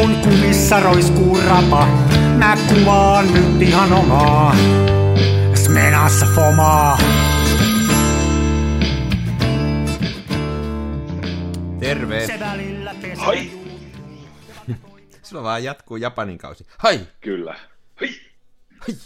[0.00, 1.86] kun kumissa roiskuu rapa,
[2.38, 4.56] mä kuvaan nyt ihan omaa.
[5.54, 6.98] Smenassa fomaa.
[11.80, 12.26] Terve.
[13.16, 13.50] Hai.
[15.22, 16.66] Sulla vaan jatkuu Japanin kausi.
[16.78, 17.00] Hai!
[17.20, 17.56] Kyllä.
[18.00, 18.20] Hei.
[18.78, 18.96] Hai!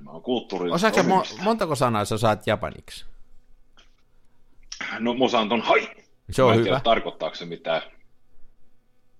[0.00, 0.70] Mä oon kulttuuri.
[0.70, 3.04] Osaatko mo- montako sanaa sä saat japaniksi?
[4.98, 5.88] No mä osaan ton hai.
[6.30, 6.64] Se on mä en hyvä.
[6.64, 7.82] tiedä, tarkoittaako se mitään.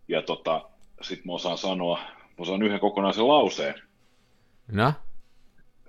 [0.08, 0.67] Ja tota,
[1.00, 3.74] sit mä osaan sanoa, mä osaan yhden kokonaisen lauseen,
[4.72, 4.92] No?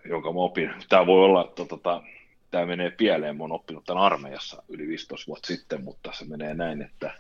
[0.06, 0.74] jonka mä opin.
[0.90, 2.04] Tää voi olla, että tota,
[2.52, 6.54] tää menee pieleen, mä oon oppinut tämän armeijassa yli 15 vuotta sitten, mutta se menee
[6.54, 7.14] näin, että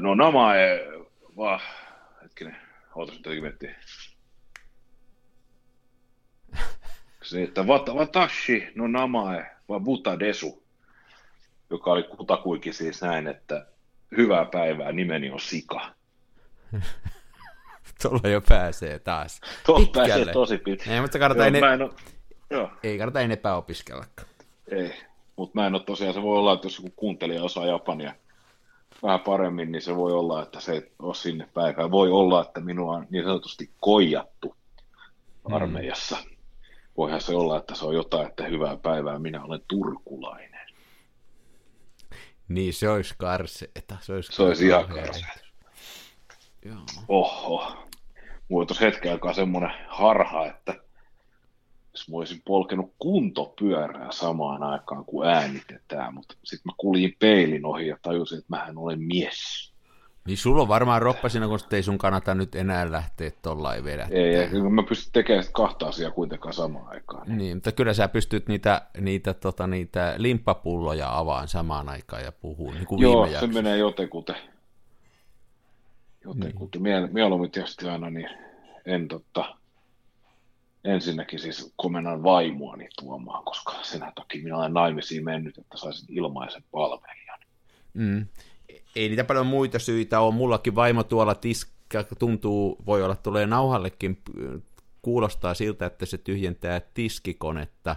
[0.00, 0.80] no nama e,
[1.36, 1.60] va,
[2.22, 2.56] hetkinen,
[2.94, 3.74] ootas nyt jotenkin miettiä.
[7.22, 10.64] Se, että wat- watashi no namae wa buta desu,
[11.70, 13.66] joka oli kutakuikin siis näin, että
[14.16, 15.93] hyvää päivää, nimeni on Sika.
[18.02, 19.40] Tuolla jo pääsee taas.
[19.66, 20.94] Tuolla pääsee tosi pitkälle.
[20.94, 21.90] Ei, mutta kannattaa Joo, en
[22.50, 24.28] joo, Ei kannata enempää opiskellakaan.
[24.70, 24.94] ei.
[25.36, 28.14] Mutta mä en ole tosiaan, se voi olla, että jos joku kuuntelija osaa japania
[29.02, 31.90] vähän paremmin, niin se voi olla, että se ei ole sinne päivään.
[31.90, 34.56] Voi olla, että minua on niin sanotusti koijattu
[35.44, 36.16] armeijassa.
[36.96, 40.66] Voihan se olla, että se on jotain, että hyvää päivää, minä olen turkulainen.
[42.48, 43.96] Niin, se olisi karseeta.
[44.00, 45.43] Se olisi, Se olisi ihan karseeta.
[46.64, 46.76] Joo.
[47.08, 47.76] Oho.
[48.48, 50.74] Mulla on tuossa hetken aikaa semmoinen harha, että
[51.92, 57.86] jos mä olisin polkenut kuntopyörää samaan aikaan, kun äänitetään, mutta sitten mä kuljin peilin ohi
[57.86, 59.72] ja tajusin, että mähän olen mies.
[60.26, 64.08] Niin sulla on varmaan roppa siinä, kun ei sun kannata nyt enää lähteä tollain vedä.
[64.10, 67.38] Ei, ei mä pystyn tekemään kahta asiaa kuitenkaan samaan aikaan.
[67.38, 72.70] Niin, mutta kyllä sä pystyt niitä, niitä, tota, niitä limppapulloja avaan samaan aikaan ja puhuu,
[72.70, 73.62] niin kuin Joo, viime se jaksossa.
[73.62, 74.36] menee jotenkuten.
[76.24, 76.82] Jotenkuten.
[76.82, 78.28] Miel, mieluummin tietysti aina, niin
[78.86, 79.56] en totta,
[80.84, 86.64] ensinnäkin siis komennan vaimoani tuomaan, koska sen takia minä olen naimisiin mennyt, että saisin ilmaisen
[86.70, 87.38] palvelijan.
[87.94, 88.26] Mm.
[88.96, 90.34] Ei niitä paljon muita syitä ole.
[90.34, 94.22] Mullakin vaimo tuolla tiska, tuntuu, voi olla tulee nauhallekin,
[95.02, 97.96] kuulostaa siltä, että se tyhjentää tiskikonetta.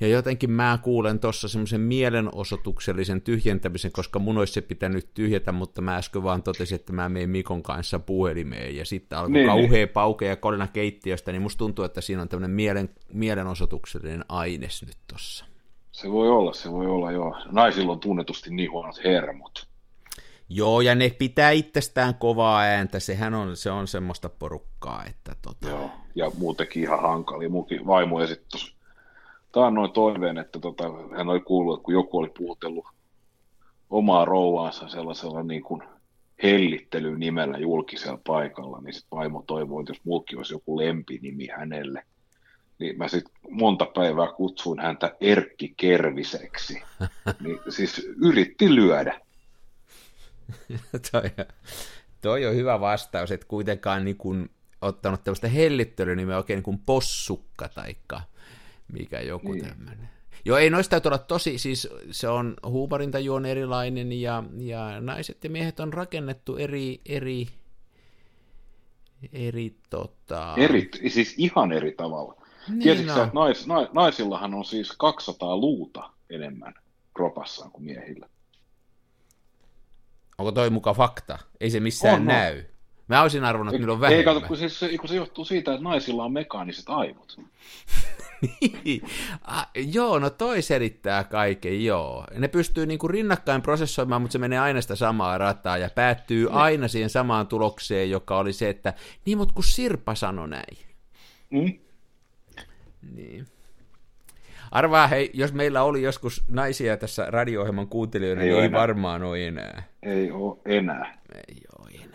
[0.00, 5.80] Ja jotenkin mä kuulen tuossa semmoisen mielenosoituksellisen tyhjentämisen, koska mun olisi se pitänyt tyhjätä, mutta
[5.80, 9.46] mä äsken vaan totesin, että mä menen Mikon kanssa puhelimeen, ja sitten alkoi Niin, niin,
[9.46, 9.88] kauhea niin.
[9.88, 14.96] pauke ja kolina keittiöstä, niin musta tuntuu, että siinä on tämmöinen mielen, mielenosoituksellinen aines nyt
[15.12, 15.44] tossa.
[15.92, 17.36] Se voi olla, se voi olla, joo.
[17.50, 19.66] Naisilla on tunnetusti niin huonot hermot.
[20.48, 25.68] Joo, ja ne pitää itsestään kovaa ääntä, sehän on, se on semmoista porukkaa, että tota...
[25.68, 25.90] Joo.
[26.14, 27.48] Ja muutenkin ihan hankali.
[27.48, 28.79] Muukin vaimo esitti
[29.52, 30.84] tuossa taannoin toiveen, että tota,
[31.16, 32.86] hän oli kuullut, että kun joku oli puhutellut
[33.90, 35.82] omaa rouvaansa sellaisella niin kuin
[36.42, 42.04] hellittelynimellä julkisella paikalla, niin sitten vaimo toivoi, että jos mulki olisi joku lempinimi hänelle,
[42.78, 46.82] niin mä sitten monta päivää kutsuin häntä Erkki Kerviseksi.
[47.40, 49.20] Niin siis yritti lyödä.
[51.12, 51.22] toi,
[52.20, 54.50] toi on hyvä vastaus, että kuitenkaan niin kuin
[54.80, 58.20] ottanut tämmöistä hellittelynimeä oikein niin kuin possukka taikka
[58.92, 59.64] mikä joku Niin.
[59.64, 60.08] tämmöinen.
[60.44, 65.44] Joo, ei noista täytyy olla tosi, siis se on, huumorintaju on erilainen ja, ja naiset
[65.44, 67.46] ja miehet on rakennettu eri, eri,
[69.32, 70.54] eri tota...
[70.56, 72.42] Eri, siis ihan eri tavalla.
[72.68, 73.26] Niin Tiesitkö sä, on.
[73.26, 76.74] että nais, na, naisillahan on siis 200 luuta enemmän
[77.14, 78.28] kropassaan kuin miehillä?
[80.38, 81.38] Onko toi muka fakta?
[81.60, 82.26] Ei se missään on.
[82.26, 82.64] näy.
[83.10, 84.24] Mä olisin arvonnut, että niillä on Ei vähemmän.
[84.34, 87.36] kato, kun, siis, se- kun se johtuu siitä, että naisilla on mekaaniset aivot.
[89.42, 92.26] ah, joo, no toi selittää kaiken, joo.
[92.38, 96.54] Ne pystyy niinku rinnakkain prosessoimaan, mutta se menee aina sitä samaa rataa ja päättyy Niin.
[96.54, 98.94] aina siihen samaan tulokseen, joka oli se, että
[99.26, 100.78] niin, mutta kun Sirpa sanoi näin.
[101.50, 101.78] Mm?
[103.16, 103.46] Niin.
[104.70, 108.80] Arvaa, hei, jos meillä oli joskus naisia tässä radio-ohjelman kuuntelijoina, Ei niin ei enää.
[108.80, 109.82] varmaan ole enää.
[110.02, 111.18] Ei ole enää.
[111.48, 112.09] Ei ole enää.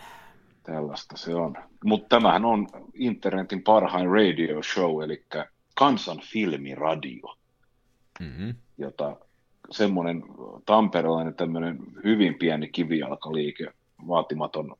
[0.66, 1.54] Tällaista se on.
[1.84, 5.24] Mutta tämähän on internetin parhain radio show, eli
[5.74, 7.36] kansan filmiradio,
[8.20, 8.54] Mm-hmm.
[8.78, 9.16] jota
[9.70, 10.24] semmoinen
[10.66, 13.72] tamperelainen tämmöinen hyvin pieni kivijalkaliike,
[14.08, 14.76] vaatimaton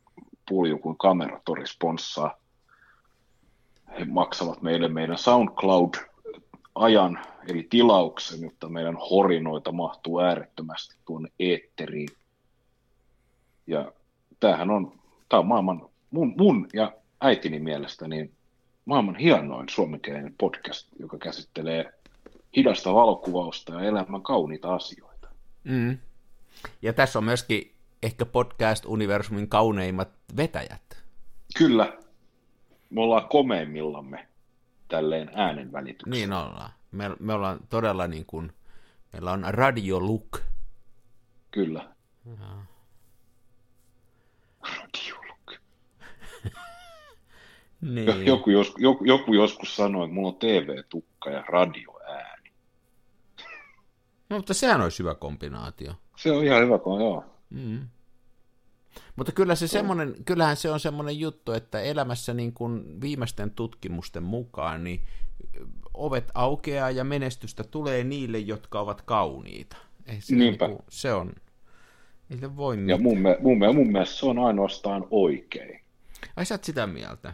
[0.49, 2.39] pulju kuin Kameratori sponssaa.
[3.99, 7.19] He maksavat meille meidän SoundCloud-ajan,
[7.49, 12.09] eli tilauksen, jotta meidän horinoita mahtuu äärettömästi tuonne eetteriin.
[13.67, 13.93] Ja
[14.41, 14.93] tämähän on,
[15.29, 18.33] tämä on maailman, mun, mun ja äitini mielestä niin
[18.85, 21.93] maailman hienoin suomenkielinen podcast, joka käsittelee
[22.57, 25.29] hidasta valokuvausta ja elämän kauniita asioita.
[25.65, 25.99] Mm.
[26.83, 31.03] Ja tässä on myöskin ehkä podcast-universumin kauneimmat vetäjät.
[31.59, 31.99] Kyllä.
[32.91, 34.29] Me ollaan komeimmillamme
[34.89, 36.17] tälleen äänen välityksellä.
[36.17, 36.71] Niin ollaan.
[36.93, 38.53] Me, me ollaan todella niin kuin,
[39.13, 40.41] meillä on radio look.
[41.51, 41.95] Kyllä.
[42.27, 42.76] Radio
[45.29, 45.61] look.
[47.81, 48.27] Niin.
[48.27, 52.51] Joku, jos, joku, joku joskus sanoi, että mulla on TV-tukka ja radioääni.
[54.31, 55.93] No, mutta sehän olisi hyvä kombinaatio.
[56.17, 57.25] Se on ihan hyvä, kun joo.
[57.51, 57.89] Mm.
[59.17, 64.23] Mutta kyllä se semmoinen, kyllähän se on semmoinen juttu, että elämässä niin kuin viimeisten tutkimusten
[64.23, 65.01] mukaan niin
[65.95, 69.77] ovet aukeaa ja menestystä tulee niille, jotka ovat kauniita.
[70.07, 70.67] Ei se, Niinpä.
[70.67, 71.33] Niin kuin, se on,
[72.29, 73.03] niille voi Ja mitään.
[73.03, 75.81] mun, me- mun, me- mun mielestä se on ainoastaan oikein.
[76.37, 77.33] Ai sä oot sitä mieltä?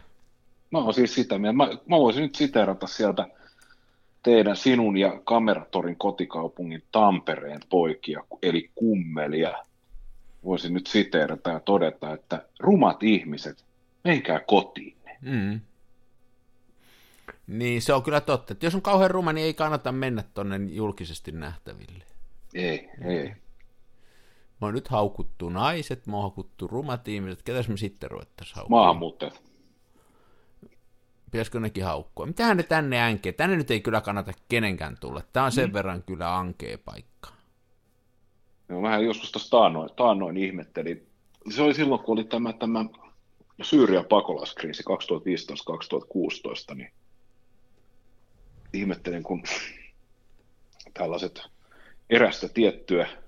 [0.71, 1.57] Mä oon siis sitä mieltä.
[1.57, 3.27] Mä, mä voisin nyt siteerata sieltä
[4.23, 9.53] teidän, sinun ja Kameratorin kotikaupungin Tampereen poikia, eli kummelia.
[10.43, 13.65] Voisin nyt siteerata ja todeta, että rumat ihmiset,
[14.03, 14.97] menkää kotiin.
[15.21, 15.59] Mm.
[17.47, 18.53] Niin, se on kyllä totta.
[18.53, 22.03] Että jos on kauhean ruma, niin ei kannata mennä tonne julkisesti nähtäville.
[22.53, 23.33] Ei, ei.
[24.63, 27.41] Mä oon nyt haukuttu naiset, mä oon haukuttu rumat ihmiset.
[27.41, 28.81] Ketäs me sitten ruvettaisiin haukkumaan?
[28.81, 29.41] Maahanmuuttajat.
[31.31, 32.25] Pitäisikö nekin haukkua?
[32.25, 33.31] Mitähän ne tänne änkee?
[33.31, 35.21] Tänne nyt ei kyllä kannata kenenkään tulla.
[35.33, 35.73] Tää on sen mm.
[35.73, 37.29] verran kyllä ankee paikka.
[38.69, 41.07] Joo, vähän joskus tuossa taannoin, taannoin ihmettelin.
[41.55, 42.85] Se oli silloin, kun oli tämä, tämä
[43.61, 44.83] Syyrian pakolaiskriisi
[46.71, 46.91] 2015-2016, niin
[48.73, 49.43] ihmettelin, kun
[50.93, 51.41] tällaiset
[52.09, 53.22] erästä tiettyä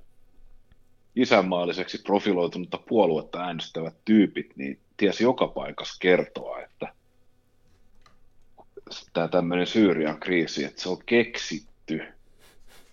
[1.16, 6.94] isänmaalliseksi profiloitunutta puoluetta äänestävät tyypit, niin tiesi joka paikassa kertoa, että
[9.14, 12.02] tämä tämmöinen Syyrian kriisi, että se on keksitty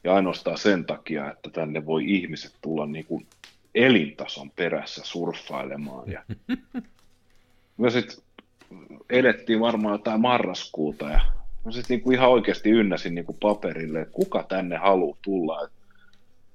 [0.05, 3.27] ja ainoastaan sen takia, että tänne voi ihmiset tulla niin kuin
[3.75, 6.11] elintason perässä surffailemaan.
[6.11, 6.25] Ja
[7.77, 8.17] me sitten
[9.11, 11.21] elettiin varmaan jotain marraskuuta ja
[11.65, 15.65] mä sitten niin ihan oikeasti ynnäsin niin kuin paperille, että kuka tänne haluaa tulla.
[15.65, 15.73] Et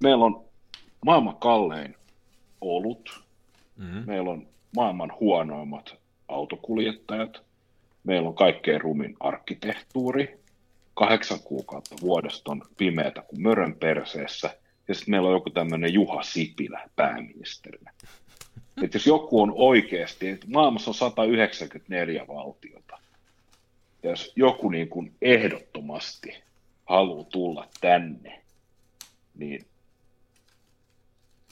[0.03, 0.46] meillä on
[1.05, 1.95] maailman kallein
[2.61, 3.27] olut,
[3.77, 4.03] Mm.
[4.05, 5.95] meillä on maailman huonoimmat
[6.27, 7.41] autokuljettajat,
[8.03, 10.39] meillä on kaikkein rumin arkkitehtuuri,
[10.93, 14.57] kahdeksan kuukautta vuodesta on pimeätä kuin mörön perseessä,
[14.87, 17.91] ja sitten meillä on joku tämmöinen Juha Sipilä pääministerinä.
[18.83, 22.97] Että jos joku on oikeasti, että maailmassa on 194 valtiota,
[24.03, 26.33] ja jos joku niin kuin ehdottomasti
[26.85, 28.41] haluaa tulla tänne,
[29.35, 29.65] niin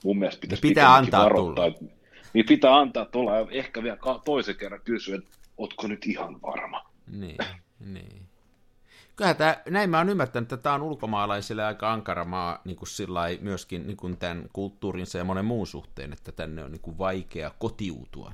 [0.06, 1.86] mun mielestä pitäisi Pitää antaa varoittaa, että-
[2.34, 6.86] Niin pitää antaa tulla ja ehkä vielä toisen kerran kysyä, että ootko nyt ihan varma?
[7.08, 7.38] Niin,
[7.80, 8.22] niin.
[9.16, 12.88] Kyllä tämä, näin mä oon ymmärtänyt, että tämä on ulkomaalaisille aika ankara maa niin kuin
[12.88, 16.82] sillä lailla myöskin niin kuin tämän kulttuurinsa ja monen muun suhteen, että tänne on niin
[16.82, 18.32] kuin vaikea kotiutua.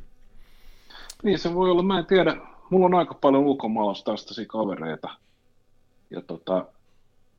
[1.23, 2.35] Niin se voi olla, mä en tiedä.
[2.69, 5.09] Mulla on aika paljon ulkomaalaistaustaisia kavereita.
[6.09, 6.65] Ja tota,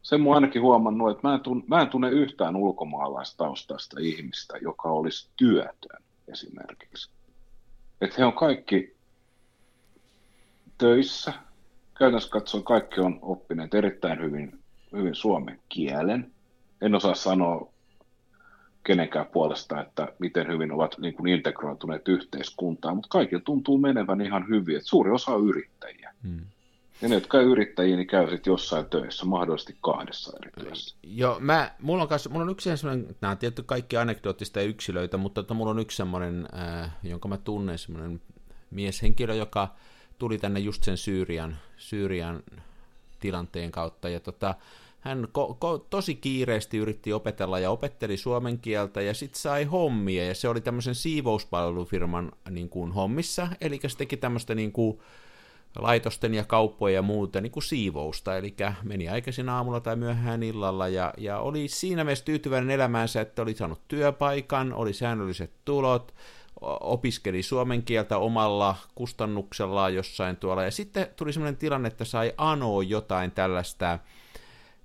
[0.02, 4.88] sen mä ainakin huomannut, että mä en, tunne, mä en tunne yhtään ulkomaalaistaustaista ihmistä, joka
[4.88, 7.10] olisi työtön esimerkiksi.
[8.00, 8.96] Että he on kaikki
[10.78, 11.32] töissä.
[11.98, 14.58] Käytännössä katsoen kaikki on oppineet erittäin hyvin,
[14.92, 16.32] hyvin suomen kielen.
[16.80, 17.72] En osaa sanoa
[18.84, 24.48] kenenkään puolesta, että miten hyvin ovat niin kuin integroituneet yhteiskuntaan, mutta kaikilla tuntuu menevän ihan
[24.48, 26.14] hyvin, että suuri osa on yrittäjiä.
[26.22, 26.40] Hmm.
[27.02, 30.96] Ja ne, jotka yrittäjiä, niin käy sitten jossain töissä, mahdollisesti kahdessa eri työssä.
[31.02, 34.66] Joo, mä, mulla on, kanssa, mulla on yksi semmoinen, nämä on tietty kaikki anekdoottista ja
[34.66, 38.20] yksilöitä, mutta tota, mulla on yksi semmoinen, äh, jonka mä tunnen, semmoinen
[38.70, 39.74] mieshenkilö, joka
[40.18, 42.42] tuli tänne just sen Syyrian, Syyrian
[43.20, 44.54] tilanteen kautta, ja tota,
[45.00, 50.26] hän ko- ko- tosi kiireesti yritti opetella ja opetteli suomen kieltä ja sitten sai hommia.
[50.26, 54.98] Ja se oli tämmöisen siivouspalvelufirman niin kuin, hommissa, eli se teki tämmöistä niin kuin,
[55.78, 60.88] laitosten ja kauppojen ja muuta niin kuin siivousta, eli meni aikaisin aamulla tai myöhään illalla
[60.88, 66.14] ja, ja oli siinä mielessä tyytyväinen elämäänsä, että oli saanut työpaikan, oli säännölliset tulot,
[66.80, 72.82] opiskeli suomen kieltä omalla kustannuksellaan jossain tuolla, ja sitten tuli sellainen tilanne, että sai anoa
[72.82, 73.98] jotain tällaista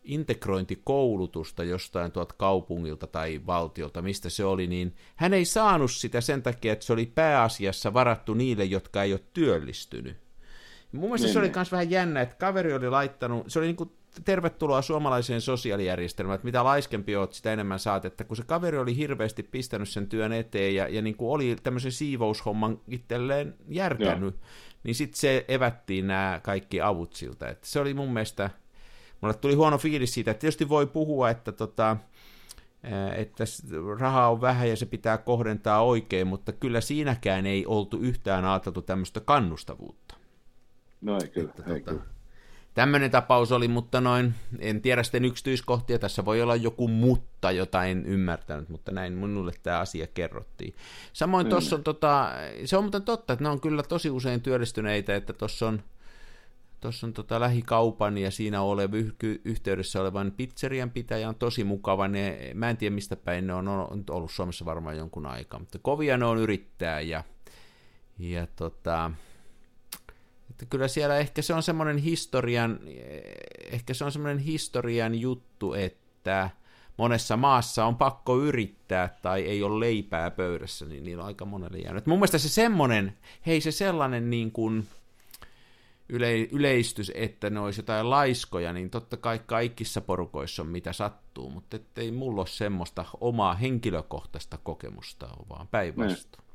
[0.03, 6.43] integrointikoulutusta jostain tuolta kaupungilta tai valtiolta, mistä se oli, niin hän ei saanut sitä sen
[6.43, 10.26] takia, että se oli pääasiassa varattu niille, jotka ei ole työllistynyt.
[10.91, 11.57] Mun mielestä Niin, se oli niin.
[11.57, 13.91] myös vähän jännä, että kaveri oli laittanut, se oli niin kuin
[14.25, 18.97] tervetuloa suomalaiseen sosiaalijärjestelmään, että mitä laiskempi oot, sitä enemmän saat, että kun se kaveri oli
[18.97, 24.35] hirveästi pistänyt sen työn eteen ja, ja niin kuin oli tämmöisen siivoushomman itselleen järkännyt,
[24.83, 27.47] niin sitten se evättiin nämä kaikki avut siltä.
[27.47, 28.49] Että se oli mun mielestä,
[29.21, 31.97] mulle tuli huono fiilis siitä, että tietysti voi puhua, että tota,
[33.15, 33.43] että
[33.99, 38.81] rahaa on vähän ja se pitää kohdentaa oikein, mutta kyllä siinäkään ei oltu yhtään ajateltu
[38.81, 40.16] tämmöistä kannustavuutta.
[41.01, 42.17] No ei kyllä, että, ei tota, kyllä.
[42.73, 47.85] Tämmöinen tapaus oli, mutta noin, en tiedä sitten yksityiskohtia, tässä voi olla joku mutta, jota
[47.85, 50.73] en ymmärtänyt, mutta näin minulle tämä asia kerrottiin.
[51.13, 51.49] Samoin mm.
[51.49, 52.31] tuossa on, tota,
[52.65, 55.81] se on muuten totta, että ne on kyllä tosi usein työllistyneitä, että tuossa on,
[56.81, 58.95] tuossa on tota lähikaupan ja siinä oleva
[59.45, 62.07] yhteydessä olevan pizzerian pitäjä on tosi mukava.
[62.07, 65.79] Ne, mä en tiedä mistä päin ne on, on ollut Suomessa varmaan jonkun aikaa, mutta
[65.81, 67.23] kovia ne on yrittää ja,
[68.19, 69.11] ja tota,
[70.49, 72.79] että kyllä siellä ehkä se on semmoinen historian,
[73.71, 76.49] ehkä se on semmoinen historian juttu, että
[76.97, 81.77] monessa maassa on pakko yrittää tai ei ole leipää pöydässä, niin niillä on aika monelle
[81.77, 82.05] jäänyt.
[82.05, 84.87] Mun mielestä se semmoinen, hei se sellainen niin kuin
[86.09, 91.49] yle, yleistys, että ne olisi jotain laiskoja, niin totta kai kaikissa porukoissa on mitä sattuu,
[91.49, 96.46] mutta ei mulla ole semmoista omaa henkilökohtaista kokemusta, vaan päinvastoin.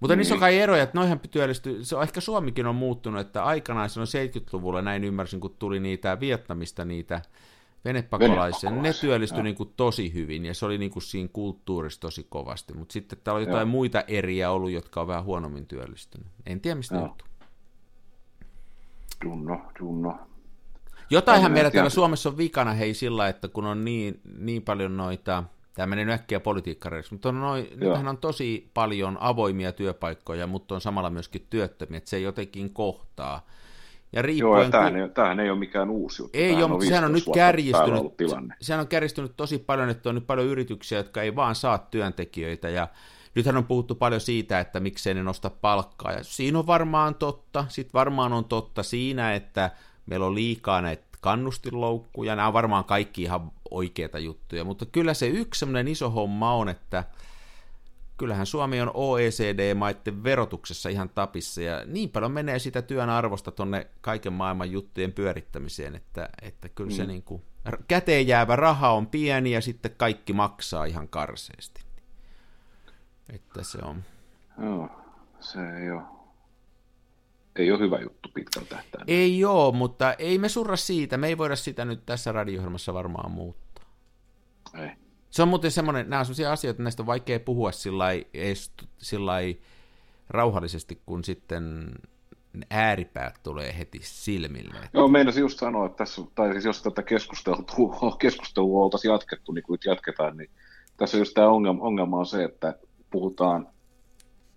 [0.00, 0.18] Mutta niin.
[0.18, 3.90] niissä on kai eroja, että noihän työllisty, se on, ehkä Suomikin on muuttunut, että aikanaan
[3.90, 7.22] silloin 70-luvulla näin ymmärsin, kun tuli niitä Vietnamista niitä
[7.84, 12.26] venepakolaisia, ne työllistyi niin kuin tosi hyvin, ja se oli niin kuin siinä kulttuurissa tosi
[12.28, 13.70] kovasti, mutta sitten täällä on jotain Joo.
[13.70, 16.26] muita eriä ollut, jotka on vähän huonommin työllistynyt.
[16.46, 17.28] En tiedä, mistä johtuu.
[19.24, 20.18] Dunno, dunno.
[21.10, 25.44] Jotainhan meillä täällä Suomessa on vikana, hei, sillä, että kun on niin, niin paljon noita
[25.74, 30.74] tämä menee nyt äkkiä politiikkareiksi, mutta on noin, nythän on tosi paljon avoimia työpaikkoja, mutta
[30.74, 33.46] on samalla myöskin työttömiä, että se ei jotenkin kohtaa.
[34.12, 36.38] Ja Joo, ja tämähän, ei, tämähän ei ole mikään uusi juttu.
[36.38, 38.02] Ei ole, mutta sehän on nyt kärjistynyt,
[38.60, 42.68] sehän on kärjistynyt tosi paljon, että on nyt paljon yrityksiä, jotka ei vaan saa työntekijöitä,
[42.68, 42.88] ja
[43.34, 47.64] nythän on puhuttu paljon siitä, että miksei ne nosta palkkaa, ja siinä on varmaan totta,
[47.68, 49.70] sitten varmaan on totta siinä, että
[50.06, 55.26] meillä on liikaa näitä kannustinloukkuja, nämä on varmaan kaikki ihan oikeita juttuja, mutta kyllä se
[55.26, 57.04] yksi semmoinen iso homma on, että
[58.16, 63.86] kyllähän Suomi on OECD-maiden verotuksessa ihan tapissa, ja niin paljon menee sitä työn arvosta tonne
[64.00, 66.96] kaiken maailman juttujen pyörittämiseen, että, että kyllä mm.
[66.96, 67.42] se niin kuin,
[67.88, 71.82] käteen jäävä raha on pieni, ja sitten kaikki maksaa ihan karseesti.
[73.32, 74.04] Että se on.
[74.62, 74.90] Joo,
[75.40, 76.19] se ei ole
[77.60, 79.04] ei ole hyvä juttu pitkän tähtäimellä.
[79.20, 81.16] Ei ole, mutta ei me surra siitä.
[81.16, 82.62] Me ei voida sitä nyt tässä radio
[82.92, 83.84] varmaan muuttaa.
[84.74, 84.90] Ei.
[85.30, 87.70] Se on muuten semmoinen, nämä on sellaisia asioita, että näistä on vaikea puhua
[88.98, 89.34] sillä
[90.28, 91.94] rauhallisesti, kun sitten
[92.70, 94.78] ääripäät tulee heti silmille.
[94.94, 99.62] Joo, meinasin just sanoa, että tässä, tai siis jos tätä keskustelua, keskustelua oltaisiin jatkettu, niin
[99.62, 100.50] kuin jatketaan, niin
[100.96, 102.78] tässä just tämä ongelma, ongelma on se, että
[103.10, 103.68] puhutaan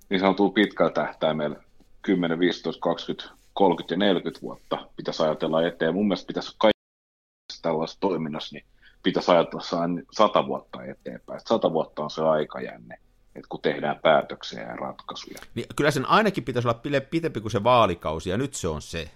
[0.10, 1.63] niin sanotulla pitkällä tähtäimellä
[2.04, 5.94] 10, 15, 20, 30 ja 40 vuotta pitäisi ajatella eteen.
[5.94, 8.66] Mun mielestä pitäisi kaikessa tällaisessa toiminnassa, niin
[9.04, 9.64] pitäisi ajatella
[10.12, 11.40] sata vuotta eteenpäin.
[11.46, 12.98] Sata vuotta on se aikajänne,
[13.36, 15.40] että kun tehdään päätöksiä ja ratkaisuja.
[15.56, 19.10] Niin kyllä sen ainakin pitäisi olla pitempi kuin se vaalikausi, ja nyt se on se.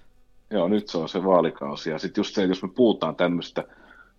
[0.50, 1.90] Joo, nyt se on se vaalikausi.
[1.90, 3.64] Ja sitten just se, jos me puhutaan tämmöistä,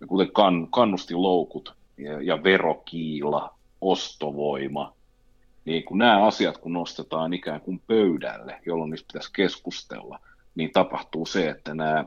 [0.07, 4.93] kuten kan, kannustinloukut ja, ja verokiila, ostovoima,
[5.69, 10.21] niin kun nämä asiat kun nostetaan ikään kuin pöydälle, jolloin niistä pitäisi keskustella,
[10.55, 12.05] niin tapahtuu se, että nämä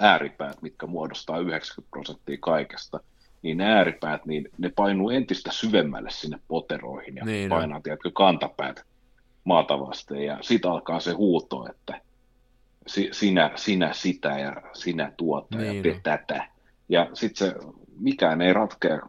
[0.00, 3.00] ääripäät, mitkä muodostaa 90 prosenttia kaikesta,
[3.42, 7.82] niin nämä ääripäät, niin ne painuu entistä syvemmälle sinne poteroihin ja niin, painaa, no.
[7.82, 8.84] tiedätkö, kantapäät
[9.44, 12.00] maata vasten, ja sitten alkaa se huuto, että
[13.12, 16.00] sinä, sinä sitä ja sinä tuota niin, ja no.
[16.02, 16.48] tätä.
[16.88, 17.54] Ja sitten se,
[17.98, 19.00] mikään ei ratkea,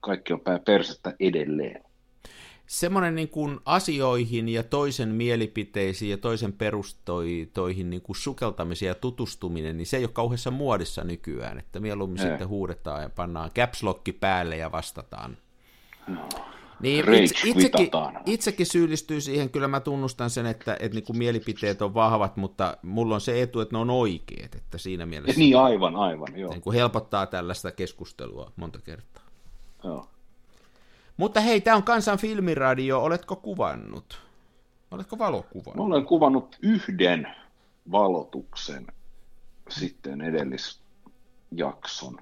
[0.00, 1.87] kaikki on pää persettä edelleen
[2.68, 9.76] semmoinen niin kuin asioihin ja toisen mielipiteisiin ja toisen perustoihin niin kuin sukeltamisen ja tutustuminen,
[9.76, 12.28] niin se ei ole kauheassa muodissa nykyään, että mieluummin ei.
[12.28, 13.82] sitten huudetaan ja pannaan caps
[14.20, 15.38] päälle ja vastataan.
[16.06, 16.28] No.
[16.80, 17.90] Niin, itse, itsekin,
[18.26, 22.76] itsekin syyllistyy siihen, kyllä mä tunnustan sen, että, että niin kuin mielipiteet on vahvat, mutta
[22.82, 25.30] mulla on se etu, että ne on oikeat, että siinä mielessä...
[25.30, 26.50] Et niin, aivan, aivan, joo.
[26.50, 29.24] Niin kuin helpottaa tällaista keskustelua monta kertaa.
[29.84, 30.08] Joo.
[31.18, 33.02] Mutta hei, tämä on Kansan filmiradio.
[33.02, 34.22] Oletko kuvannut?
[34.90, 35.76] Oletko valokuvannut?
[35.76, 37.28] Mä olen kuvannut yhden
[37.90, 38.86] valotuksen
[39.68, 42.18] sitten edellisjakson.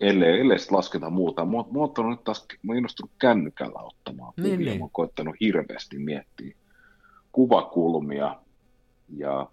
[0.00, 1.44] Ellei, ellei sitten lasketa muuta.
[1.44, 4.50] Mä, mä oon nyt taas mä innostunut kännykällä ottamaan kuvia.
[4.50, 4.78] Niin, niin.
[4.78, 6.56] Mä oon koittanut hirveästi miettiä
[7.32, 8.36] kuvakulmia
[9.16, 9.46] ja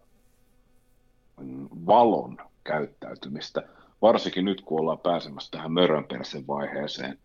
[1.85, 3.63] valon käyttäytymistä.
[4.01, 7.19] Varsinkin nyt, kun ollaan pääsemässä tähän mörönpersen vaiheeseen,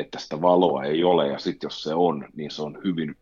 [0.00, 3.16] että sitä valoa ei ole, ja sitten jos se on, niin se on hyvin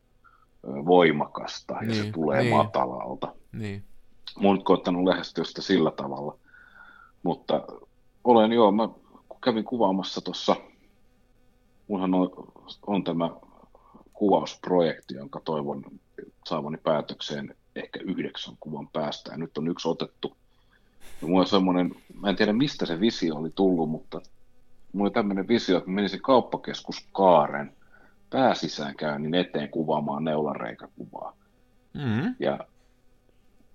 [0.65, 2.57] voimakasta, ja niin, se tulee niin.
[2.57, 3.35] matalalta.
[3.53, 3.85] Niin.
[4.41, 6.39] Mä oon koittanut lähestyä sitä sillä tavalla,
[7.23, 7.63] mutta
[8.25, 8.89] olen joo, mä
[9.45, 10.57] kävin kuvaamassa tuossa,
[11.89, 12.31] mullahan on,
[12.87, 13.31] on tämä
[14.13, 15.85] kuvausprojekti, jonka toivon
[16.47, 20.37] saavani päätökseen ehkä yhdeksän kuvan päästä, ja nyt on yksi otettu.
[21.23, 24.21] Ja mulla on semmoinen, mä en tiedä mistä se visio oli tullut, mutta
[24.93, 27.73] mulla oli tämmöinen visio, että menisin kauppakeskus Kaaren
[28.31, 31.37] pääsisäänkäynnin eteen kuvaamaan neulareikakuvaa.
[31.95, 32.35] Mm-hmm.
[32.41, 32.59] Ja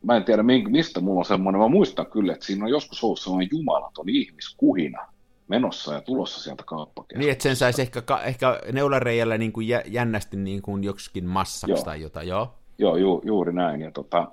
[0.04, 3.20] mä en tiedä mistä mulla on semmoinen, mä muistan kyllä, että siinä on joskus ollut
[3.20, 5.08] semmoinen jumalaton ihmiskuhina
[5.48, 7.20] menossa ja tulossa sieltä kauppakeskuksesta.
[7.20, 11.84] Niin, että sen saisi ehkä, ehkä neulareijällä niin kuin jännästi niin kuin joksikin massaksi joo.
[11.84, 12.54] tai jotain, joo?
[12.78, 13.82] Joo, ju, juuri näin.
[13.82, 14.32] Ja tota,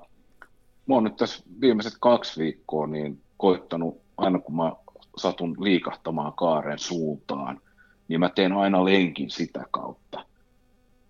[0.87, 4.72] mä oon nyt tässä viimeiset kaksi viikkoa niin koittanut, aina kun mä
[5.20, 7.60] satun liikahtamaan kaaren suuntaan,
[8.08, 10.24] niin mä teen aina lenkin sitä kautta.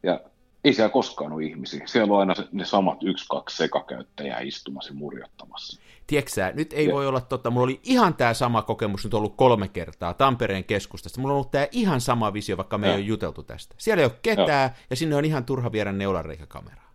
[0.03, 0.21] Ja
[0.65, 1.87] ei siellä koskaan ole ihmisiä.
[1.87, 5.81] Siellä on aina ne samat yksi, kaksi sekakäyttäjää istumassa murjottamassa.
[6.07, 6.95] Tiedätkö nyt ei ja.
[6.95, 11.21] voi olla totta, mulla oli ihan tämä sama kokemus nyt ollut kolme kertaa Tampereen keskustasta.
[11.21, 12.93] Mulla on ollut tämä ihan sama visio, vaikka me ja.
[12.93, 13.75] ei ole juteltu tästä.
[13.79, 16.91] Siellä ei ole ketään, ja, ja sinne on ihan turha viedä neulareikäkameraa.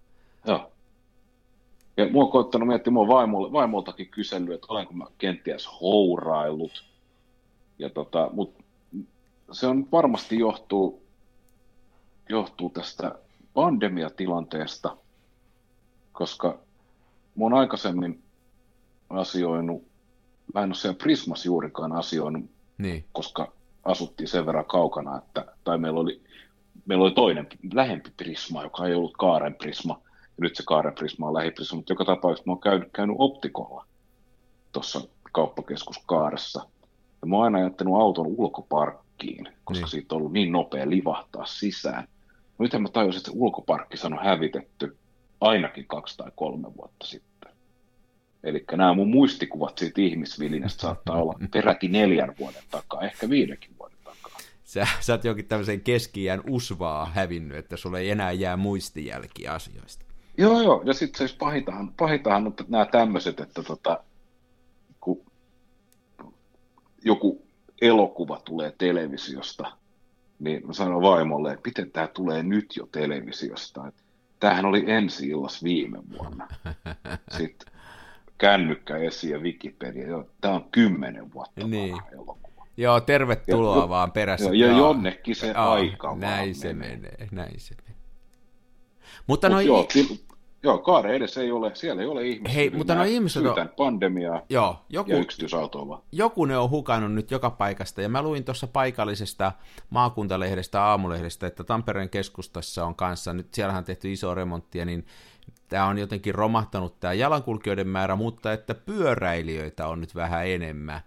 [0.48, 0.72] Joo.
[1.98, 6.86] Ja mua on koittanut miettiä, mua vaimolle, vaimoltakin kysellyt, että olenko mä kenties houraillut.
[7.79, 8.65] Ja tota, mut
[9.51, 11.03] se on varmasti johtuu,
[12.29, 13.15] johtuu tästä
[13.53, 14.98] pandemiatilanteesta,
[16.13, 16.48] koska
[17.36, 18.24] mä oon aikaisemmin
[19.10, 19.84] asioinut,
[20.53, 22.44] mä en ole siellä Prismas juurikaan asioinut,
[22.77, 23.05] niin.
[23.12, 23.51] koska
[23.84, 26.22] asuttiin sen verran kaukana, että, tai meillä oli,
[26.86, 31.27] meillä oli toinen lähempi Prisma, joka ei ollut Kaaren Prisma, ja nyt se Kaaren Prisma
[31.27, 33.86] on lähiprisma, mutta joka tapauksessa mä oon käynyt, käynyt optikolla
[34.72, 35.01] tuossa
[35.32, 36.67] kauppakeskus Kaaressa,
[37.25, 39.91] ja mä oon aina jättänyt auton ulkoparkkiin, koska niin.
[39.91, 42.08] siitä on ollut niin nopea livahtaa sisään.
[42.60, 44.98] Nythän mä tajusin, että se ulkoparkki on hävitetty
[45.41, 47.51] ainakin kaksi tai kolme vuotta sitten.
[48.44, 53.98] Eli nämä mun muistikuvat siitä ihmisvilinästä saattaa olla peräti neljän vuoden takaa, ehkä viidenkin vuoden
[54.03, 54.38] takaa.
[54.64, 60.05] Sä, sä oot jokin tämmöisen keski usvaa hävinnyt, että sulle ei enää jää muistijälkiä asioista.
[60.38, 64.03] Joo, joo, ja sitten se pahintahan, pahintahan on nämä tämmöiset, että tota,
[67.05, 67.48] joku
[67.81, 69.77] elokuva tulee televisiosta,
[70.39, 73.87] niin mä sanoin vaimolle, että miten tämä tulee nyt jo televisiosta.
[73.87, 74.01] Että
[74.39, 76.48] tämähän oli ensi illas viime vuonna.
[77.37, 77.74] Sitten
[78.37, 80.07] kännykkä esiin ja Wikipedia.
[80.07, 81.91] Joo, tämä on kymmenen vuotta niin.
[81.91, 82.68] vanha elokuva.
[82.77, 84.50] Joo, tervetuloa ja, vaan perässä.
[84.50, 86.98] Ja, ja jonnekin se aika Näin se menee.
[86.98, 87.96] menee, näin se menee.
[89.27, 89.87] Mutta Mut no, joo,
[90.66, 92.56] Joo, kaare edes ei ole, siellä ei ole ihmisiä.
[92.56, 93.70] Hei, mutta no ihmiset on...
[93.78, 95.18] pandemiaa joo, joku, ja
[96.12, 99.51] Joku ne on hukannut nyt joka paikasta, ja mä luin tuossa paikallisesta
[99.90, 105.06] maakuntalehdestä, aamulehdestä, että Tampereen keskustassa on kanssa, nyt siellähän on tehty iso remonttia, niin
[105.70, 111.01] tämä on jotenkin romahtanut tämä jalankulkijoiden määrä, mutta että pyöräilijöitä on nyt vähän enemmän.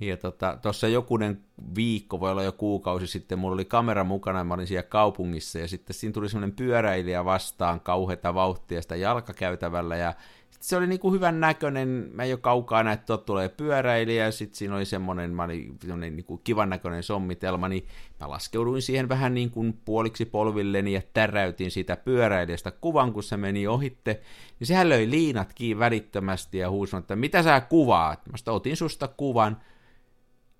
[0.00, 1.40] Ja tuossa tota, jokunen
[1.74, 5.68] viikko, voi olla jo kuukausi sitten, mulla oli kamera mukana mä olin siellä kaupungissa ja
[5.68, 10.14] sitten siinä tuli semmoinen pyöräilijä vastaan kauheita vauhtia sitä jalkakäytävällä ja
[10.60, 14.56] se oli niin kuin hyvän näköinen, mä jo kaukaa näin, että tulee pyöräilijä ja sitten
[14.56, 17.86] siinä oli semmoinen, mä olin semmoinen niin kuin kivan näköinen sommitelma, niin
[18.20, 23.36] mä laskeuduin siihen vähän niin kuin puoliksi polvilleni ja täräytin sitä pyöräilijästä kuvan, kun se
[23.36, 24.20] meni ohitte,
[24.60, 28.20] niin sehän löi liinat kiinni välittömästi ja huusi, että mitä sä kuvaat?
[28.26, 29.56] Mä otin susta kuvan,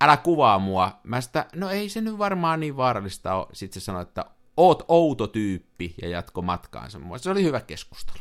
[0.01, 0.99] älä kuvaa mua.
[1.03, 3.47] Mä sitä, no ei se nyt varmaan niin vaarallista ole.
[3.53, 4.25] Sitten se sanoi, että
[4.57, 6.99] oot outo tyyppi ja jatko matkaansa.
[7.17, 8.19] Se oli hyvä keskustelu.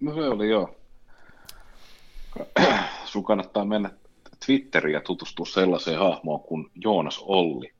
[0.00, 0.76] No se oli joo.
[3.04, 3.90] Sun kannattaa mennä
[4.46, 7.72] Twitteriin ja tutustua sellaiseen hahmoon kuin Joonas Olli.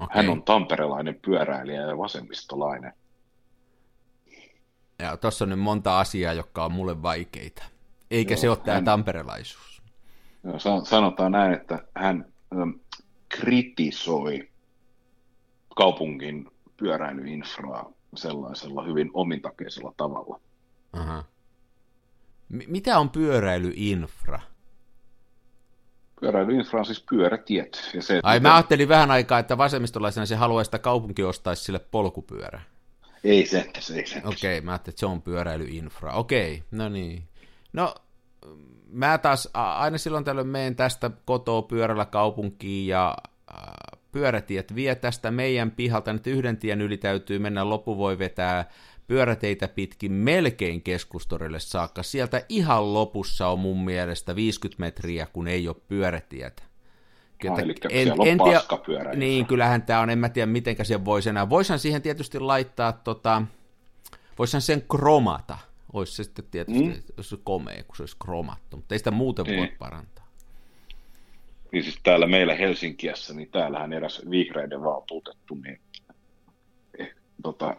[0.00, 0.16] Okay.
[0.16, 2.92] Hän on tamperelainen pyöräilijä ja vasemmistolainen.
[4.98, 7.62] Ja tuossa on nyt monta asiaa, jotka on mulle vaikeita.
[8.10, 8.84] Eikä Joo, se ole tämä hän...
[8.84, 9.82] tamperelaisuus.
[10.44, 12.33] Joo, sanotaan näin, että hän
[13.28, 14.48] kritisoi
[15.76, 20.40] kaupungin pyöräilyinfraa sellaisella hyvin omintakeisella tavalla.
[20.92, 21.24] Aha.
[22.48, 24.40] M- mitä on pyöräilyinfra?
[26.20, 27.90] Pyöräilyinfra on siis pyörätiet.
[27.94, 31.78] Ja se, Ai, mä ajattelin vähän aikaa, että vasemmistolaisena se haluaisi, että kaupunki ostaisi sille
[31.78, 32.60] polkupyörä.
[33.24, 34.22] Ei se, se ei se.
[34.24, 36.12] Okei, okay, mä ajattelin, että se on pyöräilyinfra.
[36.12, 37.28] Okei, okay, no niin.
[37.72, 37.94] No,
[38.90, 43.16] mä taas aina silloin tällöin menen tästä kotoa pyörällä kaupunkiin ja
[44.12, 48.70] pyörätiet vie tästä meidän pihalta, nyt yhden tien yli täytyy mennä, loppu voi vetää
[49.06, 52.02] pyöräteitä pitkin melkein keskustorille saakka.
[52.02, 56.62] Sieltä ihan lopussa on mun mielestä 50 metriä, kun ei ole pyörätietä.
[57.44, 58.62] No, eli en, en tiedä,
[59.14, 61.50] Niin, kyllähän tämä on, en mä tiedä mitenkä se voisi enää.
[61.50, 63.42] Voisin siihen tietysti laittaa, tota,
[64.38, 65.58] voisin sen kromata,
[65.94, 67.02] olisi se sitten tietysti mm.
[67.16, 69.58] olisi komea, kun se olisi kromattu, mutta ei sitä muuten niin.
[69.58, 70.28] voi parantaa.
[71.72, 75.80] niin siis täällä meillä Helsinkiässä, niin täällähän eräs vihreiden valtuutettu, niin
[76.98, 77.76] eh, tota,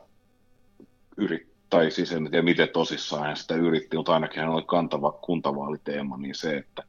[1.18, 5.12] yrit, tai siis en tiedä miten tosissaan hän sitä yritti, mutta ainakin hän oli kantava
[5.12, 6.84] kuntavaaliteema, niin se, että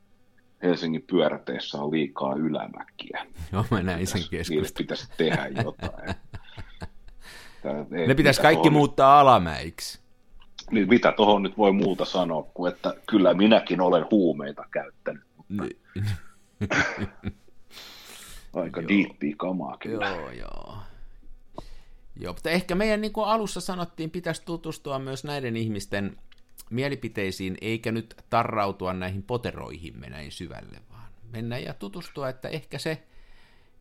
[0.62, 3.26] Helsingin pyöräteissä on liikaa ylämäkiä.
[3.52, 4.66] Joo, mä näin sen keskustelun.
[4.78, 6.14] pitäisi tehdä jotain.
[7.62, 10.05] Tää, ne pitäisi kaikki muuttaa alamäiksi.
[10.70, 15.22] Niin mitä tuohon nyt voi muuta sanoa, kuin että kyllä minäkin olen huumeita käyttänyt.
[15.36, 15.64] Mutta...
[18.54, 20.08] Aika diippiä kamaa kyllä.
[20.08, 20.76] Joo, joo.
[22.20, 26.16] Joo, mutta ehkä meidän niin kuin alussa sanottiin, pitäisi tutustua myös näiden ihmisten
[26.70, 33.02] mielipiteisiin, eikä nyt tarrautua näihin poteroihin näin syvälle, vaan mennä ja tutustua, että ehkä se,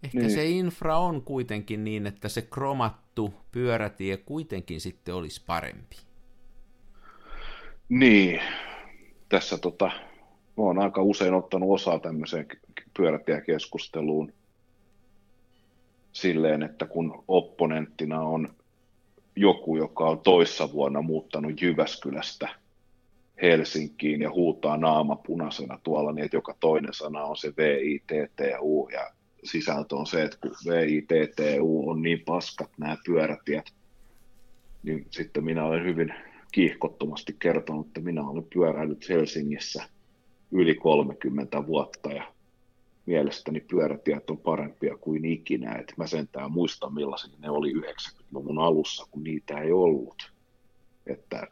[0.04, 0.32] ehkä niin.
[0.32, 5.96] se infra on kuitenkin niin, että se kromattu pyörätie kuitenkin sitten olisi parempi.
[7.90, 8.42] Niin,
[9.30, 9.86] tässä tota,
[10.58, 12.48] mä oon aika usein ottanut osaa tämmöiseen
[12.98, 14.34] pyörätiekeskusteluun
[16.14, 18.50] silleen, että kun opponenttina on
[19.36, 22.50] joku, joka on toissa vuonna muuttanut Jyväskylästä
[23.42, 29.12] Helsinkiin ja huutaa naama punaisena tuolla, niin että joka toinen sana on se VITTU ja
[29.44, 33.74] sisältö on se, että kun VITTU on niin paskat nämä pyörätiet,
[34.84, 36.14] niin sitten minä olen hyvin
[36.56, 39.84] kiihkottomasti kertonut, että minä olen pyöräillyt Helsingissä
[40.52, 42.34] yli 30 vuotta ja
[43.06, 45.76] mielestäni pyörätiet on parempia kuin ikinä.
[45.76, 50.32] Et mä sentään muistan millaisia ne oli 90-luvun alussa, kun niitä ei ollut.
[51.08, 51.48] Että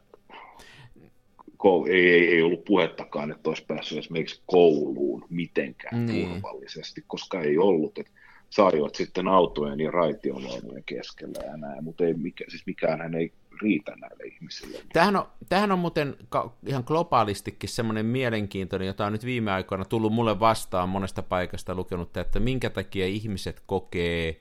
[1.90, 6.28] ei, ei, ei ollut puhettakaan, että olisi päässyt esimerkiksi kouluun mitenkään niin.
[6.28, 7.98] turvallisesti, koska ei ollut.
[7.98, 8.12] Että
[8.54, 13.96] saivat sitten autojen ja raitiovaunujen keskellä ja näin, mutta ei mikä, siis mikään ei riitä
[13.96, 14.78] näille ihmisille.
[14.92, 16.16] Tämähän on, tämähän on muuten
[16.66, 22.16] ihan globaalistikin semmoinen mielenkiintoinen, jota on nyt viime aikoina tullut mulle vastaan monesta paikasta lukenut,
[22.16, 24.40] että minkä takia ihmiset kokee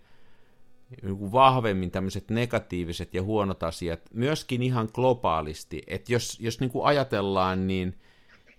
[1.31, 7.67] vahvemmin tämmöiset negatiiviset ja huonot asiat, myöskin ihan globaalisti, että jos, jos niin kuin ajatellaan,
[7.67, 7.95] niin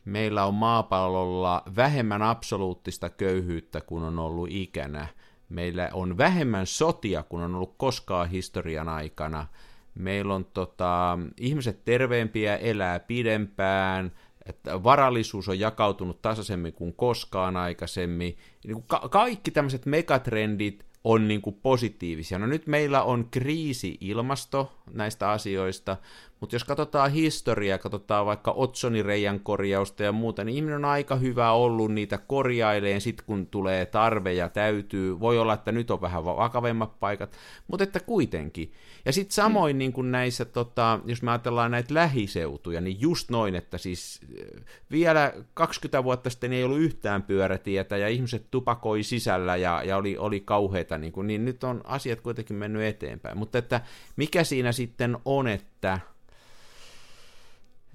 [0.05, 5.09] meillä on maapallolla vähemmän absoluuttista köyhyyttä kuin on ollut ikänä,
[5.49, 9.47] meillä on vähemmän sotia kuin on ollut koskaan historian aikana,
[9.95, 14.13] meillä on tota, ihmiset terveempiä, elää pidempään,
[14.47, 18.37] että varallisuus on jakautunut tasaisemmin kuin koskaan aikaisemmin.
[18.65, 22.39] Niin kuin ka- kaikki tämmöiset megatrendit on niin kuin positiivisia.
[22.39, 25.97] No nyt meillä on kriisi ilmasto näistä asioista,
[26.45, 31.53] mutta jos katsotaan historiaa, katsotaan vaikka Otsonireijan korjausta ja muuta, niin ihminen on aika hyvä
[31.53, 35.21] ollut niitä korjaileen sitten kun tulee tarve ja täytyy.
[35.21, 37.37] Voi olla, että nyt on vähän vakavemmat paikat,
[37.69, 38.73] mutta että kuitenkin.
[39.05, 43.55] Ja sitten samoin niin kuin näissä, tota, jos me ajatellaan näitä lähiseutuja, niin just noin,
[43.55, 49.57] että siis eh, vielä 20 vuotta sitten ei ollut yhtään pyörätietä ja ihmiset tupakoi sisällä
[49.57, 53.39] ja, ja oli, oli kauheita, niin, kuin, niin nyt on asiat kuitenkin mennyt eteenpäin.
[53.39, 53.81] Mutta että
[54.17, 56.01] mikä siinä sitten on, että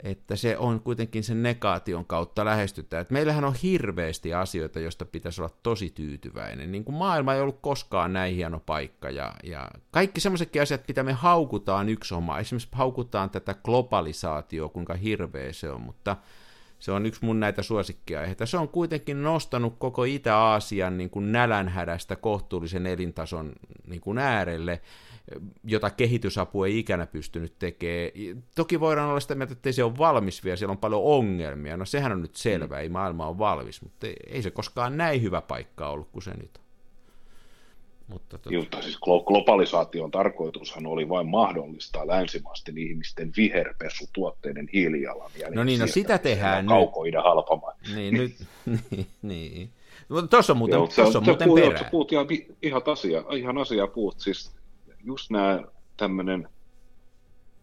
[0.03, 3.01] että se on kuitenkin sen negaation kautta lähestytään.
[3.01, 6.71] Et meillähän on hirveästi asioita, joista pitäisi olla tosi tyytyväinen.
[6.71, 9.09] Niin kuin maailma ei ollut koskaan näin hieno paikka.
[9.09, 12.39] Ja, ja kaikki sellaisetkin asiat, mitä me haukutaan yksi oma.
[12.39, 16.17] Esimerkiksi haukutaan tätä globalisaatioa, kuinka hirveä se on, mutta
[16.79, 18.45] se on yksi mun näitä suosikkiaiheita.
[18.45, 23.51] Se on kuitenkin nostanut koko Itä-Aasian niin kuin nälänhädästä kohtuullisen elintason
[23.87, 24.81] niin kuin äärelle
[25.63, 28.43] jota kehitysapu ei ikänä pystynyt tekemään.
[28.55, 31.77] Toki voidaan olla sitä mieltä, että ei se ole valmis vielä, siellä on paljon ongelmia.
[31.77, 32.81] No sehän on nyt selvä, mm.
[32.81, 36.57] ei maailma ole valmis, mutta ei se koskaan näin hyvä paikka ollut kuin se nyt
[36.57, 36.69] on.
[38.09, 38.55] Mutta tota...
[38.55, 45.53] Mutta siis globalisaation tarkoitushan oli vain mahdollistaa länsimaisten ihmisten viherpesutuotteiden hiilijalanjäljen.
[45.53, 46.69] No niin, no sitä tehdään nyt.
[46.69, 47.75] Kaukoiden halpamaan.
[47.95, 48.35] Niin, nyt,
[48.91, 49.69] niin, niin.
[50.29, 51.87] Tuossa on muuten, Joo, se, on, muuten puhut, perä.
[51.91, 52.27] Puhut ihan,
[52.61, 54.51] ihan, asia, ihan asiaa puhut, siis
[55.03, 55.63] just nämä
[55.97, 56.49] tämmöinen,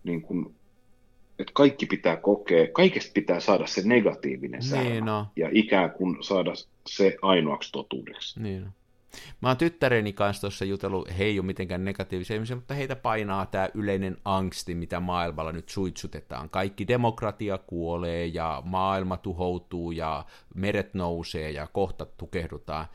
[0.05, 0.55] niin kuin,
[1.39, 5.27] että kaikki pitää kokea, kaikesta pitää saada se negatiivinen niin no.
[5.37, 6.53] ja ikään kuin saada
[6.87, 8.43] se ainoaksi totuudeksi.
[8.43, 8.71] Niin no.
[9.41, 13.47] Mä oon tyttäreni kanssa tuossa jutellut, he ei ole mitenkään negatiivisia ihmisiä, mutta heitä painaa
[13.47, 16.51] tämä yleinen angsti, mitä maailmalla nyt suitsutetaan.
[16.51, 22.87] Kaikki demokratia kuolee ja maailma tuhoutuu ja meret nousee ja kohta tukehdutaan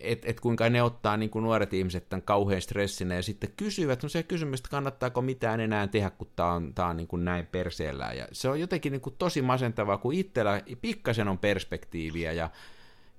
[0.00, 4.02] että et kuinka ne ottaa niin kuin nuoret ihmiset tämän kauhean stressinä ja sitten kysyvät
[4.02, 7.24] no se kysymys, että kannattaako mitään enää tehdä, kun tämä on, tää on niin kuin
[7.24, 8.12] näin perseellä.
[8.12, 12.50] Ja se on jotenkin niin kuin tosi masentavaa, kun itsellä pikkasen on perspektiiviä ja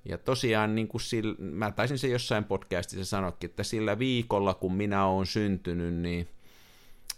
[0.06, 4.74] ja tosiaan, niin kuin sillä, mä taisin se jossain podcastissa sanoakin, että sillä viikolla, kun
[4.74, 6.28] minä olen syntynyt, niin,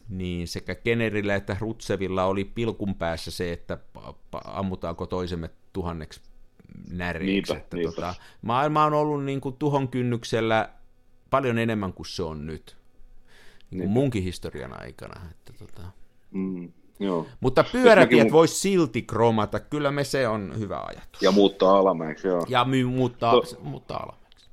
[0.10, 3.78] niin sekä Kennerillä että Rutsevilla oli pilkun päässä se, että
[4.46, 6.22] ammutaanko toisemme tuhanneksi
[6.92, 7.32] näreiksi.
[7.32, 7.92] Niinpä, että niinpä.
[7.96, 10.70] Tota, maailma on ollut niin kuin tuhon kynnyksellä
[11.30, 12.78] paljon enemmän kuin se on nyt.
[13.72, 15.22] Niin kuin munkin historian aikana.
[15.32, 15.82] Että tota.
[16.32, 17.28] Mm, joo.
[17.40, 21.22] Mutta pyörätiet mun- voisi silti kromata, kyllä me se on hyvä ajatus.
[21.22, 22.46] Ja muuttaa alamäeksi, joo.
[22.50, 24.50] Ja my, muuttaa, To- muuttaa alamäeksi.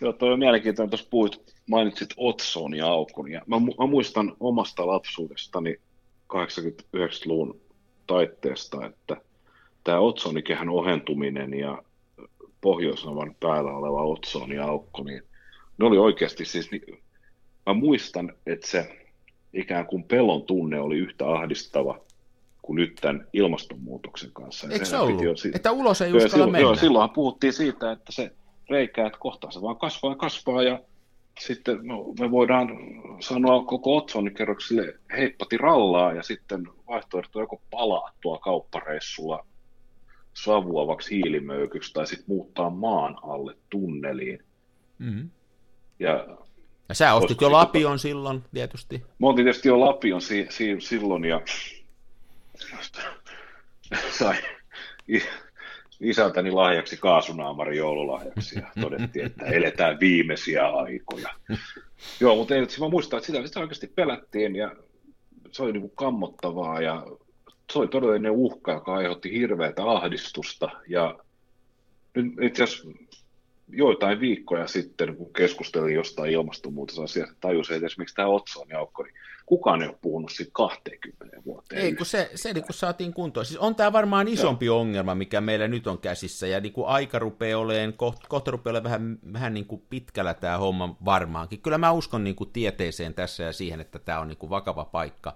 [0.00, 3.30] Joo, toi on mielenkiintoinen, tuossa puhuit, mainitsit Otson ja Aukon.
[3.30, 5.76] Ja mä, mu- mä, muistan omasta lapsuudestani
[6.32, 7.60] 80-90-luvun
[8.06, 9.16] taitteesta, että
[9.84, 11.82] tämä Otsonikehän ohentuminen ja
[12.60, 15.22] Pohjoisnavan päällä oleva Otson ja Aukko, niin
[15.78, 16.82] ne oli oikeasti siis, niin,
[17.66, 18.98] mä muistan, että se
[19.52, 21.98] ikään kuin pelon tunne oli yhtä ahdistava
[22.62, 24.66] kuin nyt tämän ilmastonmuutoksen kanssa.
[24.66, 25.22] Ja Eikö se ollut?
[25.22, 26.66] jo si- Että ulos ei Joo, uskalla silloin, mennä.
[26.66, 28.32] joo, silloinhan puhuttiin siitä, että se
[28.70, 30.80] reikä, että kohta se vaan kasvaa ja kasvaa ja
[31.40, 32.68] sitten no, me voidaan
[33.20, 39.46] sanoa koko otsonikerrokselle heippati rallaa ja sitten vaihtoehto joko palaa tuo kauppareissulla
[40.34, 44.44] savuavaksi hiilimöykyksi tai sitten muuttaa maan alle tunneliin.
[44.98, 45.30] Mm-hmm.
[45.98, 46.26] Ja
[46.88, 49.02] Ja sä ostit jo se Lapion silloin tietysti.
[49.18, 51.40] Mä oltiin tietysti jo Lapion si- si- silloin ja
[54.18, 54.36] sai
[56.00, 61.28] isältäni lahjaksi kaasunaamari joululahjaksi ja todettiin, että eletään viimeisiä aikoja.
[62.20, 64.76] Joo, mutta ei, mä muistan, että sitä, sitä oikeasti pelättiin ja
[65.52, 67.06] se oli niin kuin kammottavaa ja
[67.72, 71.18] se oli todellinen uhka, joka aiheutti hirveätä ahdistusta ja
[72.14, 72.88] nyt itse asiassa
[73.68, 79.14] joitain viikkoja sitten, kun keskustelin jostain ilmastonmuutosasiasta, tajusin, että esimerkiksi tämä Otson jaukko, niin
[79.46, 81.82] kukaan ei ole puhunut siitä 20 vuoteen.
[81.82, 83.46] Ei, kun se, se niin kun saatiin kuntoon.
[83.46, 84.80] Siis on tämä varmaan isompi Joo.
[84.80, 88.72] ongelma, mikä meillä nyt on käsissä, ja niin kuin aika rupeaa olemaan, kohta, kohta rupeaa
[88.72, 91.60] olemaan vähän, vähän niin kuin pitkällä tämä homma varmaankin.
[91.60, 94.84] Kyllä mä uskon niin kuin tieteeseen tässä ja siihen, että tämä on niin kuin vakava
[94.84, 95.34] paikka.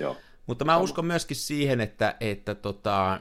[0.00, 0.16] Joo.
[0.46, 3.20] Mutta mä uskon myöskin siihen, että, että tota,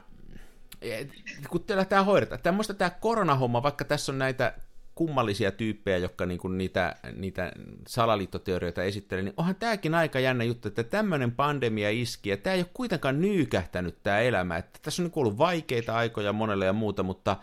[1.49, 4.53] kun teillä tämä hoidetaan, tämmöistä tämä koronahomma, vaikka tässä on näitä
[4.95, 7.51] kummallisia tyyppejä, jotka niinku niitä, niitä
[7.87, 12.61] salaliittoteorioita esittelee, niin onhan tämäkin aika jännä juttu, että tämmöinen pandemia iski, ja tämä ei
[12.61, 17.03] ole kuitenkaan nyykähtänyt tämä elämä, että tässä on niinku ollut vaikeita aikoja monelle ja muuta,
[17.03, 17.37] mutta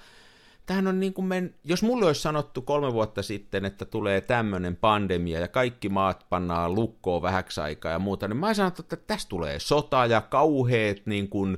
[0.71, 1.55] tämähän on niin kuin men...
[1.65, 6.75] jos mulle olisi sanottu kolme vuotta sitten, että tulee tämmöinen pandemia ja kaikki maat pannaan
[6.75, 11.07] lukkoon vähäksi aikaa ja muuta, niin mä olisin sanottu, että tästä tulee sota ja kauheet
[11.07, 11.57] niin kuin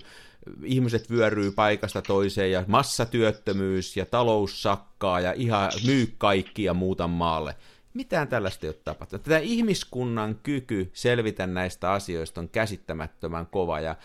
[0.65, 7.09] ihmiset vyöryy paikasta toiseen ja massatyöttömyys ja talous sakkaa ja ihan myy kaikki ja muuta
[7.09, 7.57] maalle.
[7.95, 9.23] Mitään tällaista ei ole tapahtunut.
[9.23, 13.97] Tätä ihmiskunnan kyky selvitä näistä asioista on käsittämättömän kova ja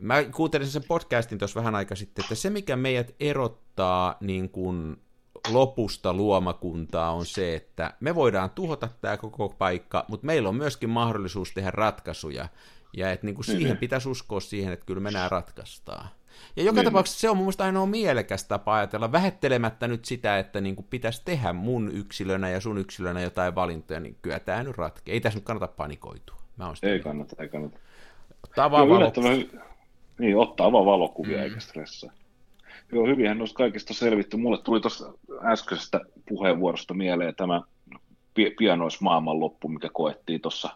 [0.00, 4.96] Mä kuuntelin sen podcastin tuossa vähän aika sitten, että se mikä meidät erottaa niin kuin
[5.50, 10.90] lopusta luomakuntaa on se, että me voidaan tuhota tämä koko paikka, mutta meillä on myöskin
[10.90, 12.48] mahdollisuus tehdä ratkaisuja.
[12.96, 16.08] Ja että niin kuin siihen pitäisi uskoa siihen, että kyllä me nämä ratkaistaan.
[16.56, 16.84] Ja joka Niin.
[16.84, 20.86] tapauksessa se on mun mielestä ainoa mielekäs tapa ajatella, vähettelemättä nyt sitä, että niin kuin
[20.90, 25.12] pitäisi tehdä mun yksilönä ja sun yksilönä jotain valintoja, niin kyllä tämä nyt ratkee.
[25.14, 26.36] Ei tässä nyt kannata panikoitua.
[26.56, 27.78] Mä sitä Ei kannata, ei kannata.
[28.56, 29.69] Valo- yllättävän,
[30.20, 31.42] niin, ottaa vaan valokuvia mm.
[31.42, 32.12] eikä stressaa.
[32.92, 34.36] Joo, hyvinhän noista kaikista selvitty.
[34.36, 35.12] Mulle tuli tuossa
[35.44, 37.62] äskeisestä puheenvuorosta mieleen tämä
[38.34, 40.70] pi- pianoismaailmanloppu, mikä koettiin tuossa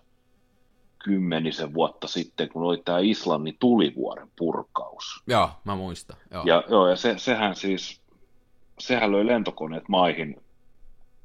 [1.05, 5.23] kymmenisen vuotta sitten, kun oli tämä Islannin tulivuoren purkaus.
[5.27, 6.17] Joo, mä muistan.
[6.31, 6.43] Joo.
[6.47, 8.01] Ja, joo, ja se, sehän siis,
[8.79, 10.44] sehän löi lentokoneet maihin.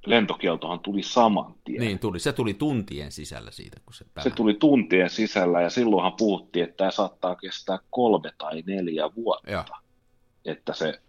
[0.05, 1.79] Lentokieltohan tuli saman tien.
[1.81, 4.35] Niin tuli, se tuli tuntien sisällä siitä, kun se Se päällä.
[4.35, 9.63] tuli tuntien sisällä ja silloinhan puhuttiin, että tämä saattaa kestää kolme tai neljä vuotta, Joo.
[10.45, 11.01] että, se,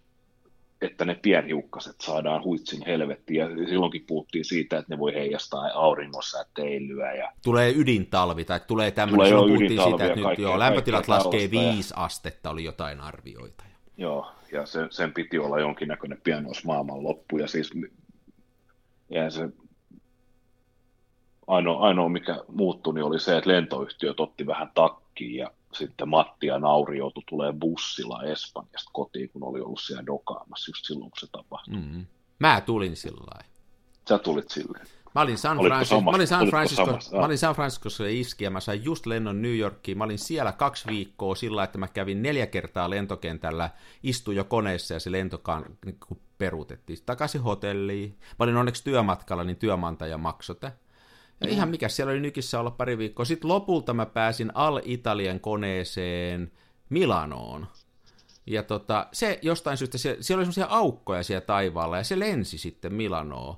[0.83, 3.41] että ne pienhiukkaset saadaan huitsin helvettiin.
[3.41, 9.17] Ja silloinkin puhuttiin siitä, että ne voi heijastaa auringonsäteilyä ja Tulee ydintalvi, tai tulee tämmöinen,
[9.17, 12.65] Tulee silloin puhuttiin siitä, ja että nyt joo, lämpötilat laskee tällaista ja- viisi astetta, oli
[12.65, 13.65] jotain arvioita.
[13.97, 17.73] Joo, ja se, sen piti olla jonkinnäköinen pienoismaailman loppu, ja siis
[19.11, 19.49] ja se
[21.47, 26.47] ainoa, ainoa, mikä muuttui, niin oli se, että lentoyhtiöt otti vähän takkiin, ja sitten Matti
[26.47, 31.21] ja Nauri joutui tulee bussilla Espanjasta kotiin, kun oli ollut siellä dokaamassa just silloin, kun
[31.21, 31.75] se tapahtui.
[31.75, 32.07] Mm-hmm.
[32.39, 33.45] Mä tulin sillä.
[34.09, 34.87] Sä tulit silleen.
[35.15, 38.51] Mä olin San, Francisco, mä olin San, Francisco, mä olin San Franciscossa ja iski ja
[38.51, 39.99] mä sain just lennon New Yorkiin.
[39.99, 43.71] Mä olin siellä kaksi viikkoa sillä, että mä kävin neljä kertaa lentokentällä,
[44.03, 45.99] istuin jo koneessa ja se lentokaan niin
[46.39, 46.99] peruutettiin.
[47.07, 48.19] Takaisin hotelliin.
[48.39, 50.57] Mä olin onneksi työmatkalla, niin työmantaja maksoi.
[51.41, 53.25] Ja ihan mikä siellä oli nykissä olla pari viikkoa.
[53.25, 56.53] Sitten lopulta mä pääsin Al-Italian koneeseen
[56.89, 57.67] Milanoon.
[58.47, 62.59] Ja tota, se jostain syystä, siellä, siellä oli semmoisia aukkoja siellä taivaalla, ja se lensi
[62.59, 63.57] sitten Milanoon.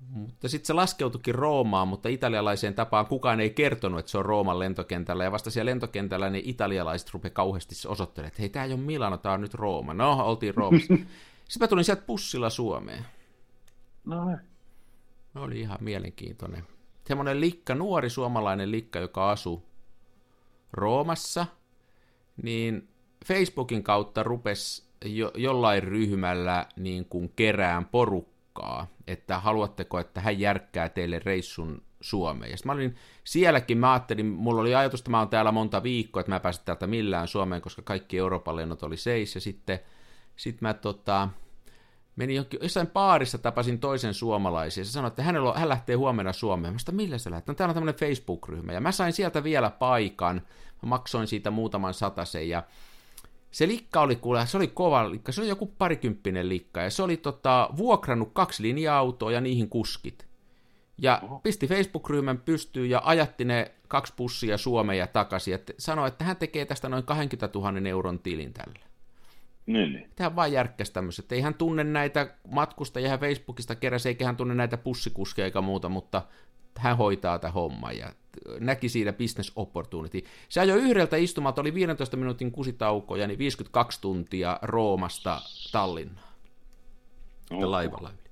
[0.00, 4.58] Mutta sitten se laskeutukin Roomaan, mutta italialaiseen tapaan kukaan ei kertonut, että se on Rooman
[4.58, 5.24] lentokentällä.
[5.24, 9.16] Ja vasta siellä lentokentällä niin italialaiset rupeaa kauheasti osoittelemaan, että hei, tämä ei ole Milano,
[9.16, 9.94] tämä on nyt Rooma.
[9.94, 10.94] No, oltiin Roomassa.
[11.48, 13.06] sitten mä tulin sieltä pussilla Suomeen.
[14.04, 14.38] No niin.
[15.34, 16.64] Oli ihan mielenkiintoinen.
[17.06, 19.66] Semmoinen likka, nuori suomalainen likka, joka asuu
[20.72, 21.46] Roomassa,
[22.42, 22.88] niin
[23.26, 28.35] Facebookin kautta rupesi jo, jollain ryhmällä niin kuin kerään porukkaa,
[29.06, 32.50] että haluatteko, että hän järkkää teille reissun Suomeen.
[32.50, 36.20] Ja mä olin sielläkin, mä ajattelin, mulla oli ajatus, että mä oon täällä monta viikkoa,
[36.20, 39.78] että mä pääsin täältä millään Suomeen, koska kaikki Euroopan lennot oli seis, ja sitten
[40.36, 41.28] sit mä tota,
[42.16, 45.96] menin jokin, jossain baarissa tapasin toisen suomalaisen, ja se sanoi, että hänellä on, hän lähtee
[45.96, 46.74] huomenna Suomeen.
[46.74, 47.46] Mä sanoin, millä sä lähdet?
[47.46, 50.42] No täällä on tämmöinen Facebook-ryhmä, ja mä sain sieltä vielä paikan,
[50.82, 52.62] mä maksoin siitä muutaman satasen, ja
[53.56, 57.02] se likka oli kuule, se oli kova likka, se oli joku parikymppinen likka, ja se
[57.02, 60.26] oli tota, vuokrannut kaksi linja-autoa ja niihin kuskit.
[60.98, 61.38] Ja Oho.
[61.38, 66.36] pisti Facebook-ryhmän pystyyn ja ajatti ne kaksi pussia Suomeen ja takaisin, ja sanoi, että hän
[66.36, 68.78] tekee tästä noin 20 000 euron tilin tällä.
[69.66, 70.10] Niin, niin.
[70.16, 71.32] Tämä vaan järkkäsi tämmöiset.
[71.32, 76.22] Ei hän tunne näitä matkustajia, Facebookista keräsi, eikä hän tunne näitä pussikuskeja eikä muuta, mutta
[76.78, 78.12] hän hoitaa tätä hommaa ja
[78.60, 80.24] näki siinä business opportunity.
[80.48, 85.40] Se ajoi yhdeltä istumalta, oli 15 minuutin kusitauko ja niin 52 tuntia Roomasta
[85.72, 86.26] Tallinnaan.
[87.50, 87.64] Oh.
[87.64, 88.30] laivalla yli.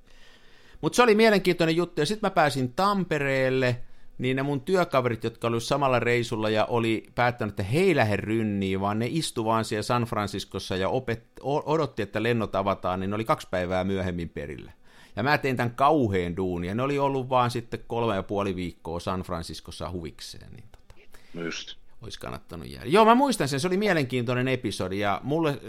[0.81, 3.81] Mutta se oli mielenkiintoinen juttu, ja sitten mä pääsin Tampereelle,
[4.19, 8.17] niin ne mun työkaverit, jotka olivat samalla reisulla ja oli päättänyt, että he ei lähde
[8.17, 13.11] rynniin, vaan ne istu vaan siellä San Franciscossa ja opet, odotti, että lennot avataan, niin
[13.11, 14.73] ne oli kaksi päivää myöhemmin perillä.
[15.17, 16.75] Ja mä tein tämän kauheen duunia.
[16.75, 20.53] Ne oli ollut vaan sitten kolme ja puoli viikkoa San Franciscossa huvikseen.
[20.53, 20.95] Niin tota,
[21.35, 21.77] Just.
[22.03, 22.91] Olisi kannattanut jäädä.
[22.91, 25.61] Joo, mä muistan sen, se oli mielenkiintoinen episodi, ja mulle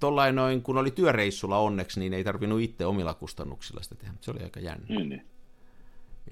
[0.00, 4.14] tollain noin, kun oli työreissulla onneksi, niin ei tarvinnut itse omilla kustannuksilla sitä tehdä.
[4.20, 4.86] Se oli aika jännä.
[4.88, 5.26] Niin, niin.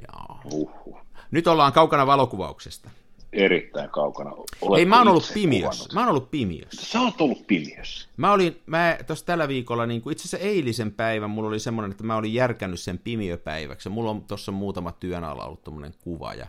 [0.09, 0.41] Joo.
[0.45, 0.99] Uhuh.
[1.31, 2.91] Nyt ollaan kaukana valokuvauksesta
[3.33, 4.31] erittäin kaukana.
[4.61, 5.95] Olet Ei, mä oon ollut pimiössä.
[5.95, 6.87] Mä oon ollut pimiössä.
[6.87, 8.09] Sä oot ollut pimiössä.
[8.17, 11.91] Mä olin, mä tuossa tällä viikolla, niin kuin itse asiassa eilisen päivän, mulla oli semmoinen,
[11.91, 13.89] että mä olin järkännyt sen pimiöpäiväksi.
[13.89, 16.47] Mulla on tuossa muutama työn alla ollut tommonen kuva, ja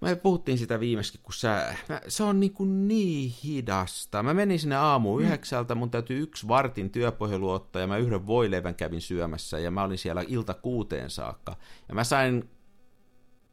[0.00, 4.22] me puhuttiin sitä viimeksi, kun sä, mä, se on niin, kuin niin hidasta.
[4.22, 5.24] Mä menin sinne aamu mm.
[5.24, 9.82] yhdeksältä, mun täytyy yksi vartin työpohjelu ottaa, ja mä yhden voileivän kävin syömässä, ja mä
[9.82, 11.56] olin siellä ilta kuuteen saakka.
[11.88, 12.48] Ja mä sain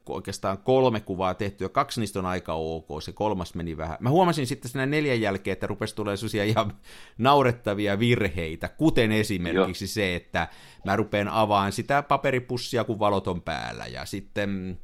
[0.10, 3.98] oikeastaan kolme kuvaa tehty, ja kaksi niistä on aika ok, se kolmas meni vähän.
[4.00, 6.74] Mä huomasin sitten sinne neljän jälkeen, että rupesi tulee sellaisia ihan
[7.18, 9.89] naurettavia virheitä, kuten esimerkiksi Joo.
[9.94, 10.48] se, että
[10.86, 14.80] mä rupean avaan sitä paperipussia, kun valot on päällä, ja sitten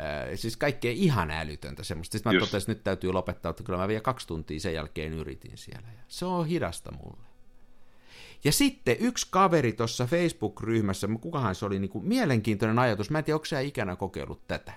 [0.00, 2.18] äh, siis kaikkea ihan älytöntä semmoista.
[2.18, 5.12] Sitten mä totesin, että nyt täytyy lopettaa, että kyllä mä vielä kaksi tuntia sen jälkeen
[5.12, 5.88] yritin siellä.
[5.96, 7.29] Ja se on hidasta mulle.
[8.44, 13.24] Ja sitten yksi kaveri tuossa Facebook-ryhmässä, kukahan se oli, niin kuin mielenkiintoinen ajatus, mä en
[13.24, 14.72] tiedä, onko sä ikänä kokeillut tätä.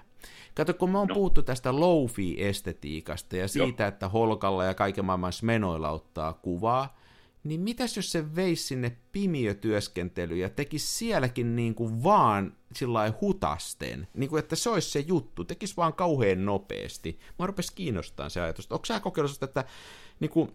[0.55, 1.13] Kato, kun me on no.
[1.13, 3.87] puhuttu tästä low-estetiikasta ja siitä, Joo.
[3.87, 6.97] että holkalla ja kaiken maailman menoilla ottaa kuvaa,
[7.43, 14.07] niin mitäs jos se veisi sinne pimiötyöskentelyyn ja tekisi sielläkin niin kuin vaan sillä hutasten,
[14.13, 17.19] niin kuin että se olisi se juttu, tekisi vaan kauhean nopeasti.
[17.39, 18.71] Mä rupesi kiinnostaa se ajatus.
[18.71, 19.65] Onko sä kokeillut että
[20.19, 20.51] niin kuin,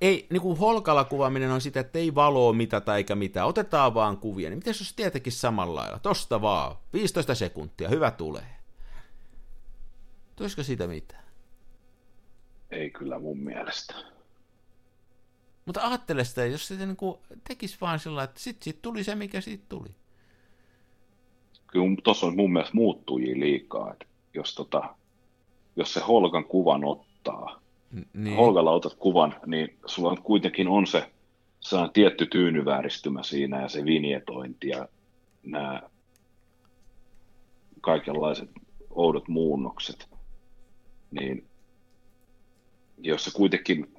[0.00, 4.18] ei, niin kuin holkalla kuvaaminen on sitä, että ei valoa mitata eikä mitään, otetaan vaan
[4.18, 8.56] kuvia, niin miten jos tietenkin samalla lailla, tosta vaan, 15 sekuntia, hyvä tulee.
[10.36, 11.24] Tuisiko siitä mitään?
[12.70, 13.94] Ei kyllä mun mielestä.
[15.64, 16.96] Mutta ajattele sitä, jos sitä niin
[17.48, 19.88] tekisi vaan sillä että sit tuli se, mikä siitä tuli.
[21.66, 24.94] Kyllä tuossa on mun mielestä muuttujia liikaa, että jos, tota,
[25.76, 27.60] jos se holkan kuvan ottaa,
[28.14, 28.36] niin.
[28.36, 31.10] Holgalla otat kuvan, niin sulla on kuitenkin on se
[31.60, 34.88] sellainen tietty tyynyvääristymä siinä ja se vinjetointi ja
[35.42, 35.82] nämä
[37.80, 38.50] kaikenlaiset
[38.90, 40.08] oudot muunnokset.
[41.10, 41.46] Niin
[42.98, 43.94] jos sä kuitenkin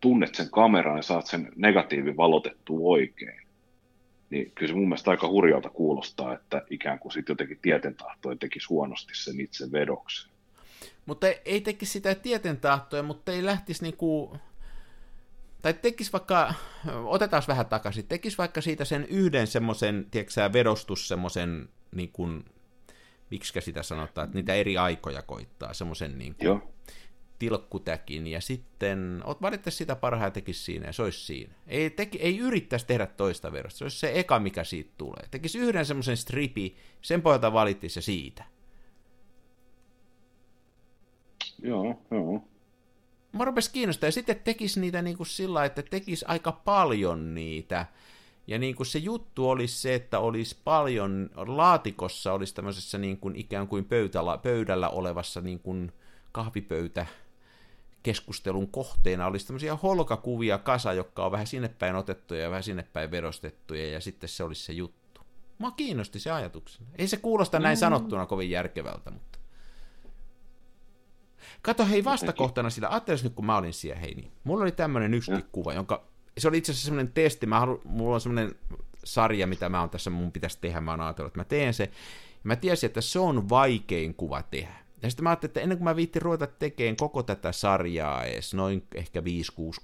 [0.00, 3.46] tunnet sen kameran ja saat sen negatiivin valotettua oikein,
[4.30, 8.66] niin kyllä se mun mielestä aika hurjalta kuulostaa, että ikään kuin sitten jotenkin tietentahtoin tekisi
[8.68, 10.30] huonosti sen itse vedoksen.
[11.06, 14.36] Mutta ei, ei tekisi sitä tietentahtoja, mutta ei lähtisi niinku...
[15.62, 16.54] Tai tekisi vaikka,
[17.04, 22.44] otetaan vähän takaisin, tekisi vaikka siitä sen yhden semmoisen, tiedätkö vedostus semmoisen, niin kuin,
[23.30, 26.72] miksi sitä sanotaan, että niitä eri aikoja koittaa, semmoisen niin kuin, Joo.
[27.38, 31.54] tilkkutäkin, ja sitten ot valittaisi sitä parhaan tekisi siinä, ja se olisi siinä.
[31.66, 35.28] Ei, teki, ei yrittäisi tehdä toista verosta, se olisi se eka, mikä siitä tulee.
[35.30, 38.44] Tekisi yhden semmoisen stripi, sen pohjalta valittisi ja siitä.
[41.62, 42.44] Joo, joo.
[43.32, 47.86] Mä rupes kiinnostaa, ja sitten tekisi niitä niin kuin sillä että tekisi aika paljon niitä,
[48.46, 53.36] Ja niin kuin se juttu olisi se, että olisi paljon, laatikossa olisi tämmöisessä niin kuin
[53.36, 55.92] ikään kuin pöytällä, pöydällä olevassa niin kuin
[56.32, 57.06] kahvipöytä
[58.02, 62.82] keskustelun kohteena olisi tämmöisiä holkakuvia kasa, jotka on vähän sinne päin otettuja ja vähän sinne
[62.92, 65.20] päin vedostettuja, ja sitten se olisi se juttu.
[65.58, 66.88] Mua kiinnosti se ajatuksena.
[66.98, 67.80] Ei se kuulosta näin mm.
[67.80, 69.29] sanottuna kovin järkevältä, mutta...
[71.62, 74.32] Kato, hei vastakohtana sillä, ajattelis nyt kun mä olin siellä, hei niin.
[74.44, 76.04] Mulla oli tämmöinen yksi kuva, jonka,
[76.38, 78.54] se oli itse asiassa semmoinen testi, mä halu, mulla on semmoinen
[79.04, 81.84] sarja, mitä mä oon tässä, mun pitäisi tehdä, mä oon ajatellut, että mä teen se.
[81.84, 84.74] Ja mä tiesin, että se on vaikein kuva tehdä.
[85.02, 88.54] Ja sitten mä ajattelin, että ennen kuin mä viittin ruveta tekemään koko tätä sarjaa edes,
[88.54, 89.22] noin ehkä 5-6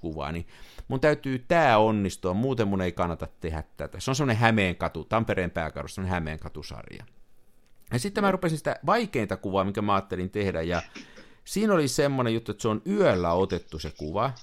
[0.01, 0.47] kuvaa, niin
[0.87, 3.99] mun täytyy tää onnistua, muuten mun ei kannata tehdä tätä.
[3.99, 7.05] Se on semmoinen Hämeenkatu, Tampereen pääkadussa, semmoinen Hämeenkatusarja.
[7.93, 10.81] Ja sitten mä rupesin sitä vaikeinta kuvaa, mikä mä ajattelin tehdä, ja
[11.47, 14.33] siinä oli semmoinen juttu, että se on yöllä otettu se kuva,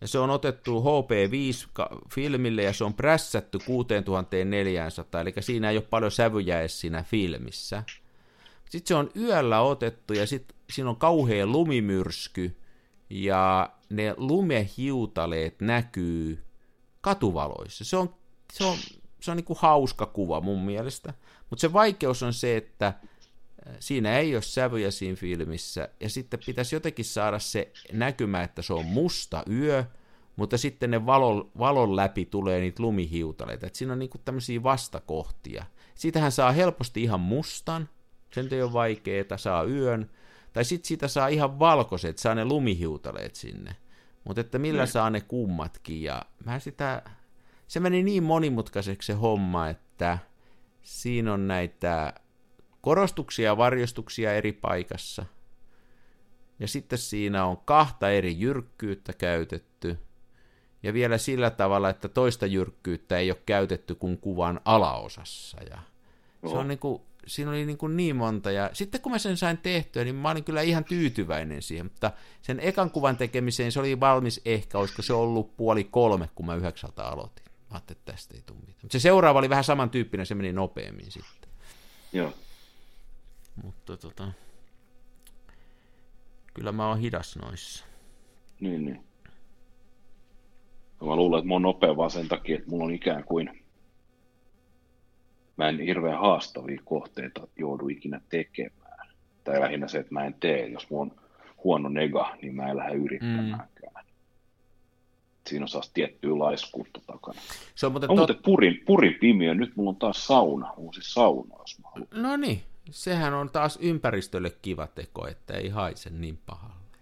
[0.00, 6.10] ja se on otettu HP5-filmille, ja se on prässätty 6400, eli siinä ei ole paljon
[6.10, 7.82] sävyjä edes siinä filmissä.
[8.70, 12.56] Sitten se on yöllä otettu ja sitten siinä on kauhea lumimyrsky
[13.10, 16.44] ja ne lumehiutaleet näkyy
[17.00, 17.84] katuvaloissa.
[17.84, 18.14] Se on,
[18.52, 18.76] se on,
[19.20, 21.14] se on niin kuin hauska kuva mun mielestä.
[21.50, 22.94] Mutta se vaikeus on se, että
[23.78, 28.72] siinä ei ole sävyjä siinä filmissä, ja sitten pitäisi jotenkin saada se näkymä, että se
[28.72, 29.84] on musta yö,
[30.36, 33.66] mutta sitten ne valon, valon läpi tulee niitä lumihiutaleita.
[33.66, 35.64] Et siinä on niinku tämmöisiä vastakohtia.
[35.94, 37.88] Siitähän saa helposti ihan mustan,
[38.34, 40.10] sen ei ole vaikeeta, saa yön,
[40.52, 43.76] tai sitten siitä saa ihan valkoiset, saa ne lumihiutaleet sinne.
[44.24, 44.82] Mutta että millä.
[44.82, 44.92] Niin.
[44.92, 47.02] saa ne kummatkin, ja mä sitä,
[47.68, 50.18] se meni niin monimutkaiseksi se homma, että
[50.82, 52.14] siinä on näitä
[52.80, 55.26] korostuksia ja varjostuksia eri paikassa,
[56.58, 59.98] ja sitten siinä on kahta eri jyrkkyyttä käytetty,
[60.82, 65.78] ja vielä sillä tavalla, että toista jyrkkyyttä ei ole käytetty kuin kuvan alaosassa, ja
[66.50, 69.36] se on niin kuin, siinä oli niin, kuin niin monta, ja sitten kun mä sen
[69.36, 72.12] sain tehtyä, niin mä olin kyllä ihan tyytyväinen siihen, mutta
[72.42, 76.54] sen ekan kuvan tekemiseen se oli valmis ehkä, olisiko se ollut puoli kolme, kun mä
[76.54, 77.44] yhdeksältä aloitin.
[77.44, 78.78] Mä ajattelin, että tästä ei tule mitään.
[78.82, 81.50] Mutta se seuraava oli vähän samantyyppinen, se meni nopeammin sitten.
[82.12, 82.32] Joo.
[83.64, 84.32] Mutta tota,
[86.54, 87.84] kyllä mä oon hidas noissa.
[88.60, 89.04] Niin, niin.
[91.06, 93.60] Mä luulen, että mä oon nopea vaan sen takia, että mulla on ikään kuin
[95.60, 99.08] mä en hirveän haastavia kohteita joudu ikinä tekemään.
[99.44, 100.68] Tai lähinnä se, että mä en tee.
[100.68, 101.20] Jos mulla on
[101.64, 104.04] huono nega, niin mä en lähde yrittämäänkään.
[104.04, 104.10] Mm.
[105.46, 107.40] Siinä on taas tiettyä laiskuutta takana.
[107.74, 108.28] Se on muuten, on tot...
[108.28, 109.54] muuten purin, purin pimiö.
[109.54, 112.08] Nyt mulla on taas sauna, uusi sauna, jos mä haluan.
[112.22, 116.98] No niin, sehän on taas ympäristölle kiva teko, että ei haise niin pahalle.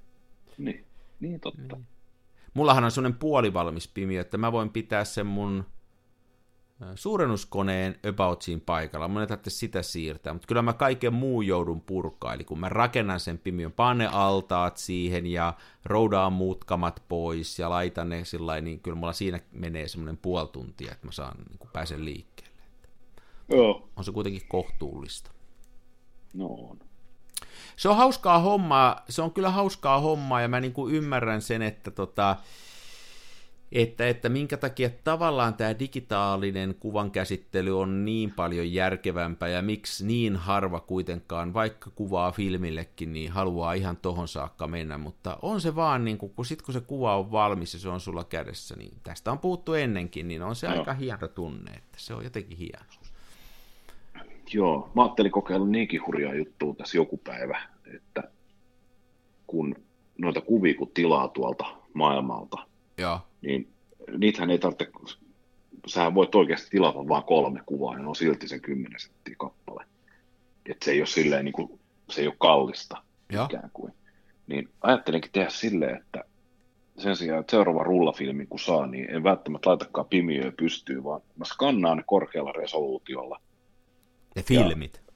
[0.59, 0.84] Niin,
[1.20, 1.76] niin totta.
[1.76, 1.86] Niin.
[2.55, 5.64] Mullahan on sellainen puolivalmis pimiö, että mä voin pitää sen mun
[6.95, 9.09] suurennuskoneen about siinä paikalla.
[9.09, 12.34] Mun ei tarvitse sitä siirtää, mutta kyllä mä kaiken muu joudun purkaa.
[12.34, 18.09] Eli kun mä rakennan sen pimiön, pane altaat siihen ja roudaan muutkamat pois ja laitan
[18.09, 22.05] ne sillä niin kyllä mulla siinä menee semmoinen puoli tuntia, että mä saan niin pääsen
[22.05, 22.62] liikkeelle.
[23.49, 23.89] Joo.
[23.97, 25.30] On se kuitenkin kohtuullista.
[26.35, 26.79] No on.
[27.76, 31.62] Se on hauskaa hommaa, se on kyllä hauskaa hommaa ja mä niin kuin ymmärrän sen,
[31.62, 32.37] että tota,
[33.72, 40.07] että, että minkä takia tavallaan tämä digitaalinen kuvan käsittely on niin paljon järkevämpää ja miksi
[40.07, 45.76] niin harva kuitenkaan, vaikka kuvaa filmillekin, niin haluaa ihan tohon saakka mennä, mutta on se
[45.76, 48.76] vaan, niin kun, kun sit kun se kuva on valmis ja se on sulla kädessä,
[48.76, 50.79] niin tästä on puhuttu ennenkin, niin on se no.
[50.79, 52.85] aika hieno tunne, että se on jotenkin hieno.
[54.53, 57.61] Joo, mä ajattelin kokeilla niinkin hurjaa juttua tässä joku päivä,
[57.96, 58.22] että
[59.46, 59.74] kun
[60.18, 62.57] noita kuvia kun tilaa tuolta maailmalta,
[62.99, 63.20] Joo.
[63.42, 63.68] niin
[64.18, 64.90] niitähän ei tarvitse,
[65.86, 69.84] sähän voit oikeasti tilata vain kolme kuvaa, ja ne on silti sen kymmenen senttiä kappale.
[70.70, 71.80] Että se ei ole silleen, niin kuin,
[72.11, 73.44] se ei ole kallista Joo.
[73.44, 73.92] ikään kuin.
[74.46, 76.24] Niin ajattelinkin tehdä silleen, että
[76.99, 81.44] sen sijaan, että seuraava rullafilmi kun saa, niin en välttämättä laitakaan pimiöä pystyyn, vaan mä
[81.44, 83.40] skannaan ne korkealla resoluutiolla.
[84.39, 85.03] Ne filmit?
[85.05, 85.12] Ja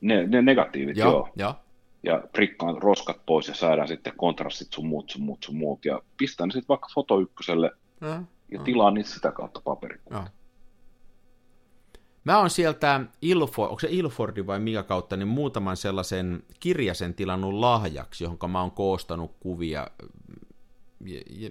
[0.00, 1.10] ne, ne negatiivit, joo.
[1.10, 1.28] joo.
[1.36, 1.54] joo
[2.02, 6.02] ja prikkaan roskat pois ja saadaan sitten kontrastit sun muut, sun muut, sun muut ja
[6.16, 10.26] pistän sitten vaikka foto ykköselle ja, ja tilaan niitä sitä kautta paperikuvia.
[12.24, 17.54] Mä oon sieltä, Ilford, onko se Ilfordi vai mikä kautta, niin muutaman sellaisen kirjasen tilannut
[17.54, 19.86] lahjaksi, johon mä oon koostanut kuvia.
[21.04, 21.50] Ja, ja,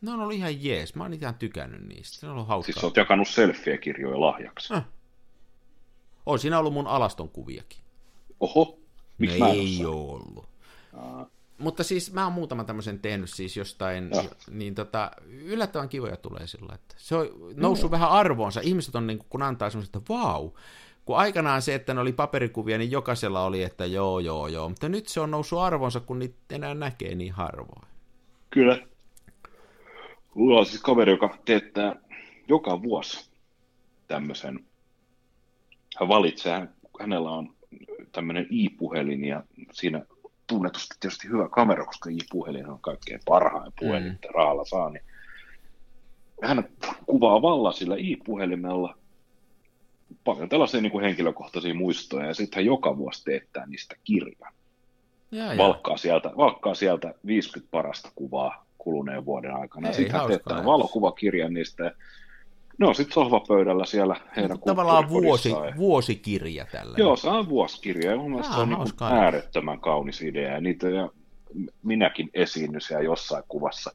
[0.00, 2.72] ne on ollut ihan jees, mä oon ihan tykännyt niistä, se on ollut hauskaa.
[2.72, 4.74] Siis oot jakanut selfie-kirjoja lahjaksi?
[4.74, 4.84] Äh.
[6.26, 7.78] On siinä ollut mun alaston kuviakin.
[8.40, 8.78] Oho,
[9.18, 10.48] Miksi no ei ole ollut.
[11.58, 14.24] mutta siis mä oon muutaman tämmöisen tehnyt siis jostain, Joo.
[14.50, 18.60] niin tota, yllättävän kivoja tulee sillä, että se on noussut vähän arvoonsa.
[18.64, 20.50] Ihmiset on niin kuin, kun antaa semmoista, että vau,
[21.04, 24.88] kun aikanaan se, että ne oli paperikuvia, niin jokaisella oli, että joo, joo, joo, mutta
[24.88, 27.88] nyt se on noussut arvonsa, kun niitä enää näkee niin harvoin.
[28.50, 28.78] Kyllä.
[30.34, 31.96] Mulla on siis kaveri, joka teettää
[32.48, 33.30] joka vuosi
[34.08, 34.65] tämmöisen.
[36.00, 36.68] Hän valitsee,
[37.00, 37.54] hänellä on
[38.12, 39.42] tämmöinen i-puhelin ja
[39.72, 40.02] siinä
[40.46, 44.12] tunnetusti tietysti hyvä kamera, koska i-puhelin on kaikkein parhain puhelin, Mm.
[44.12, 45.02] mitä rahalla saa, niin
[46.42, 46.68] hän
[47.06, 48.98] kuvaa valla sillä i-puhelimella
[50.24, 54.52] paljon tällaisia niin kuin henkilökohtaisia muistoja, ja sitten hän joka vuosi teettää niistä kirjan.
[55.30, 55.58] Ja, ja.
[55.58, 59.92] Valkkaa sieltä, valkkaa sieltä 50 parasta kuvaa kuluneen vuoden aikana.
[59.92, 61.92] Sitten hän teettää valokuvakirjan niistä.
[62.78, 66.94] Ne on sitten sohvapöydällä siellä heidän Tavallaan vuosi, vuosikirja tällä.
[66.98, 68.10] Joo, se on vuosikirja.
[68.10, 70.52] Ja mun mielestä se on niin äärettömän kaunis idea.
[70.52, 71.08] Ja niitä, ja
[71.82, 73.90] minäkin esiinnyn siellä jossain kuvassa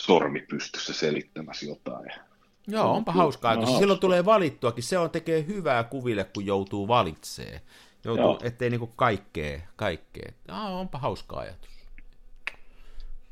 [0.00, 2.10] sormi pystyssä selittämässä jotain.
[2.66, 3.78] Joo, onpa No, hauska no, hauska.
[3.78, 4.84] Silloin tulee valittuakin.
[4.84, 7.60] Se on tekee hyvää kuville, kun joutuu valitsee.
[8.04, 8.38] Joutuu, Joo.
[8.42, 10.32] ettei niinku kaikkea, kaikkea.
[10.48, 11.71] Ah, onpa hauska ajatus.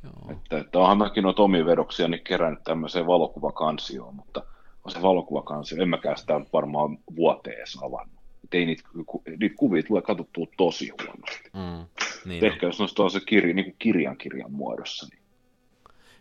[0.03, 0.33] Joo.
[0.33, 4.43] Että, että onhan mäkin noita omia vedoksia niin kerännyt tämmöiseen valokuvakansioon, mutta
[4.85, 8.21] on se valokuvakansio, en mäkään sitä varmaan vuoteen avannut.
[8.45, 11.51] Et ei niitä, ku- niitä kuvia tulee katsottua tosi huonosti.
[11.53, 11.87] Mm,
[12.25, 12.45] niin.
[12.45, 15.21] Ehkä jos noista on se kirja, niin kuin kirjan kirjan muodossa, niin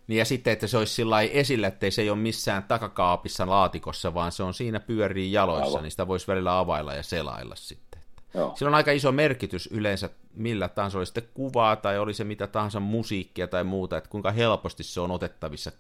[0.10, 4.14] niin ja sitten, että se olisi sillä esillä, ettei se ei ole missään takakaapissa laatikossa,
[4.14, 5.84] vaan se on siinä pyörii jaloissa, Aivan.
[5.84, 7.89] niin sitä voisi välillä availla ja selailla sitten.
[8.34, 8.56] Joo.
[8.56, 12.48] Sillä on aika iso merkitys yleensä, millä tahansa oli sitten kuvaa tai oli se mitä
[12.48, 15.72] tahansa musiikkia tai muuta, että kuinka helposti se on otettavissa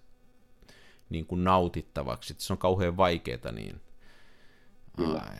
[1.09, 2.33] niin kuin nautittavaksi.
[2.33, 3.81] Että se on kauhean vaikeaa, niin
[4.97, 5.19] Kyllä.
[5.19, 5.35] Ai,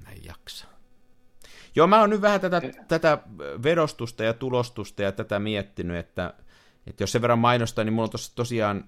[0.00, 0.66] mä en jaksa.
[1.76, 3.18] Joo, mä oon nyt vähän tätä, tätä
[3.62, 6.34] vedostusta ja tulostusta ja tätä miettinyt, että,
[6.86, 8.84] että jos sen verran mainostaa, niin mulla on tossa tosiaan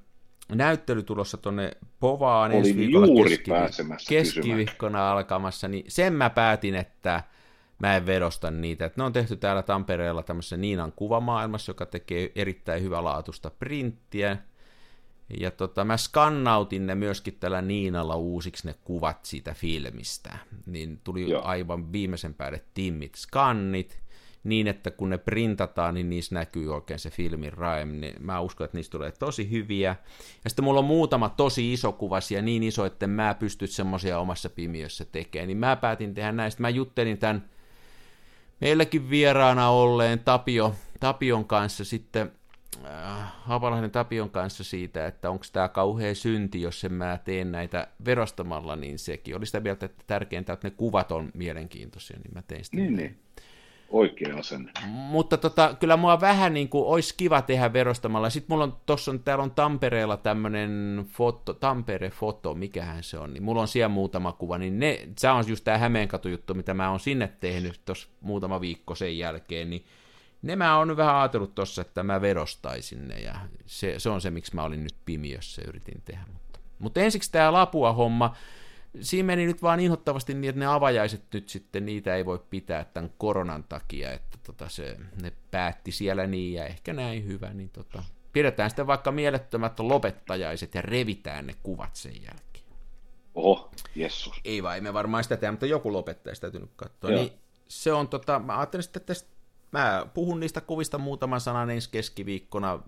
[0.49, 6.75] näyttely tulossa tuonne Povaan Olin ensi viikolla juuri keskivi- keskiviikkona alkamassa, niin sen mä päätin,
[6.75, 7.23] että
[7.79, 8.85] mä en vedosta niitä.
[8.85, 14.37] Että ne on tehty täällä Tampereella tämmöisessä Niinan kuvamaailmassa, joka tekee erittäin hyvälaatuista printtiä.
[15.41, 20.39] Ja tota, mä skannautin ne myöskin tällä Niinalla uusiksi ne kuvat siitä filmistä.
[20.67, 21.43] Niin tuli Joo.
[21.45, 23.99] aivan viimeisen päälle timmit skannit,
[24.45, 27.89] niin että kun ne printataan, niin niissä näkyy oikein se filmin raim.
[27.89, 29.97] Niin mä uskon, että niistä tulee tosi hyviä.
[30.45, 34.51] Ja sitten mulla on muutama tosi iso kuvasia, niin iso, että mä pysty semmoisia omassa
[34.51, 35.49] pimiössä tekemään.
[35.49, 36.63] Niin mä päätin tehdä näistä.
[36.63, 37.49] Mä juttelin tämän
[38.61, 42.33] meilläkin vieraana olleen Tapio, Tapion kanssa sitten,
[42.85, 47.89] äh, Hapalahden Tapion kanssa siitä, että onko tämä kauhea synti, jos en mä teen näitä
[48.05, 52.43] verostamalla, niin sekin oli sitä mieltä, että tärkeintä, että ne kuvat on mielenkiintoisia, niin mä
[52.43, 52.77] tein sitä.
[52.77, 53.19] Niin, niin.
[53.89, 54.73] Oikea asenne.
[54.87, 58.31] Mutta tota, kyllä mua vähän niin kuin olisi kiva tehdä verostamalla.
[58.31, 63.43] Sitten mulla on, tossa on, täällä on Tampereella tämmöinen foto, Tampere-foto, mikähän se on, niin
[63.43, 67.01] mulla on siellä muutama kuva, niin ne, se on just tämä Hämeenkatu-juttu, mitä mä oon
[67.01, 69.85] sinne tehnyt tuossa muutama viikko sen jälkeen, niin
[70.43, 73.35] ne mä oon vähän ajatellut tossa, että mä verostaisin ne, ja
[73.67, 76.25] se, se on se, miksi mä olin nyt pimiössä yritin tehdä.
[76.33, 78.37] Mutta, mutta ensiksi tämä Lapua-homma,
[79.01, 82.85] siinä meni nyt vaan inhottavasti niin, että ne avajaiset nyt sitten, niitä ei voi pitää
[82.85, 87.71] tämän koronan takia, että tota se, ne päätti siellä niin ja ehkä näin hyvä, niin
[87.71, 92.67] tota, pidetään sitten vaikka mielettömät lopettajaiset ja revitään ne kuvat sen jälkeen.
[93.35, 94.41] Oho, jessus.
[94.45, 97.11] Ei vai, me varmaan sitä tehdä, mutta joku lopettaja täytyy nyt katsoa.
[97.11, 97.21] Joo.
[97.21, 97.33] Niin
[97.69, 99.29] se on tota, mä ajattelin sitten, että tästä,
[99.73, 102.83] mä puhun niistä kuvista muutaman sanan ensi keskiviikkona,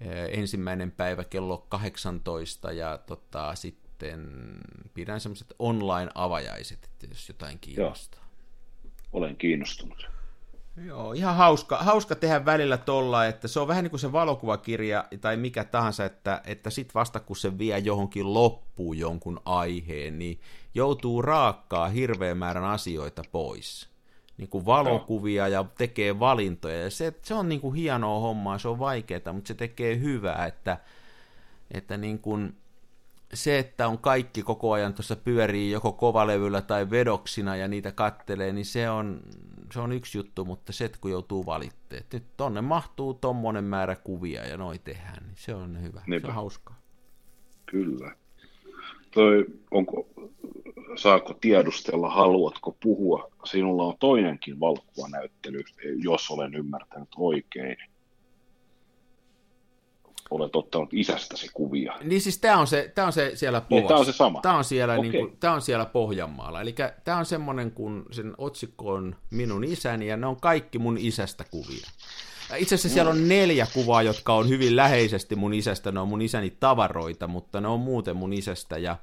[0.00, 3.87] eh, ensimmäinen päivä kello 18 ja tota, sitten
[4.94, 8.28] pidän semmoiset online-avajaiset, että jos jotain kiinnostaa.
[9.12, 10.08] Olen kiinnostunut.
[10.86, 15.04] Joo, ihan hauska, hauska tehdä välillä tolla, että se on vähän niin kuin se valokuvakirja
[15.20, 20.40] tai mikä tahansa, että, että sit vasta kun se vie johonkin loppuun jonkun aiheen, niin
[20.74, 23.88] joutuu raakkaa hirveän määrän asioita pois.
[24.36, 26.82] Niin kuin valokuvia ja tekee valintoja.
[26.82, 30.46] Ja se, se on niin kuin hienoa hommaa, se on vaikeaa, mutta se tekee hyvää,
[30.46, 30.78] että,
[31.70, 32.56] että niin kuin,
[33.34, 38.52] se, että on kaikki koko ajan tuossa pyörii joko kovalevyllä tai vedoksina ja niitä kattelee,
[38.52, 39.20] niin se on,
[39.72, 43.64] se on yksi juttu, mutta se, että kun joutuu valitteen, että nyt tonne mahtuu tommonen
[43.64, 46.26] määrä kuvia ja noi tehdään, niin se on hyvä, Niinpä.
[46.26, 46.78] se on hauskaa.
[47.66, 48.16] Kyllä.
[49.10, 50.08] Toi, onko,
[50.96, 53.30] saako tiedustella, haluatko puhua?
[53.44, 55.60] Sinulla on toinenkin valokuvanäyttely,
[55.96, 57.76] jos olen ymmärtänyt oikein.
[60.30, 61.94] Olet ottanut isästäsi kuvia.
[62.02, 63.62] Niin siis tämä on se, tää on se siellä.
[63.70, 64.40] Niin, tämä on se sama.
[64.40, 65.10] Tämä on siellä, Okei.
[65.10, 66.60] niin kuin, tää on siellä Pohjanmaalla.
[66.60, 66.74] Eli
[67.04, 71.44] tämä on semmoinen, kun sen otsikko on minun isäni, ja ne on kaikki mun isästä
[71.50, 71.86] kuvia.
[72.56, 75.92] Itse asiassa siellä on neljä kuvaa, jotka on hyvin läheisesti mun isästä.
[75.92, 78.78] Ne on mun isäni tavaroita, mutta ne on muuten mun isästä.
[78.78, 78.96] Ja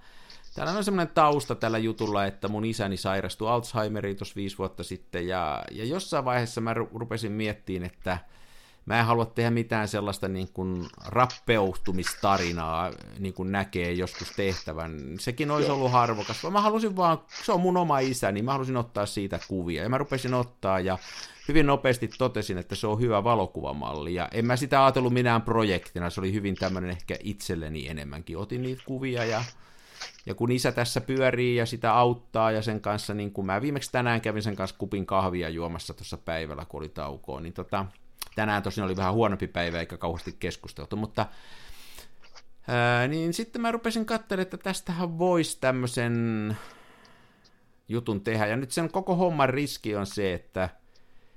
[0.55, 5.27] täällä on semmoinen tausta tällä jutulla, että mun isäni sairastui Alzheimeriin tuossa viisi vuotta sitten.
[5.27, 8.17] Ja, ja jossain vaiheessa mä ru- rupesin miettimään, että
[8.85, 14.99] mä en halua tehdä mitään sellaista niin kuin rappeutumistarinaa, niin kuin näkee joskus tehtävän.
[15.19, 18.51] Sekin olisi ollut harvokas, vaan mä halusin vaan, se on mun oma isä, niin mä
[18.51, 19.83] halusin ottaa siitä kuvia.
[19.83, 20.97] Ja mä rupesin ottaa ja
[21.47, 24.13] hyvin nopeasti totesin, että se on hyvä valokuvamalli.
[24.13, 28.37] Ja en mä sitä ajatellut minään projektina, se oli hyvin tämmöinen ehkä itselleni enemmänkin.
[28.37, 29.43] Otin niitä kuvia ja
[30.25, 33.91] ja kun isä tässä pyörii ja sitä auttaa ja sen kanssa, niin kun mä viimeksi
[33.91, 37.85] tänään kävin sen kanssa kupin kahvia juomassa tuossa päivällä, kun oli taukoa, niin tota,
[38.35, 41.25] tänään tosin oli vähän huonompi päivä eikä kauheasti keskusteltu, mutta
[42.67, 46.57] ää, niin sitten mä rupesin katselemaan, että tästähän voisi tämmöisen
[47.89, 50.69] jutun tehdä, ja nyt sen koko homman riski on se, että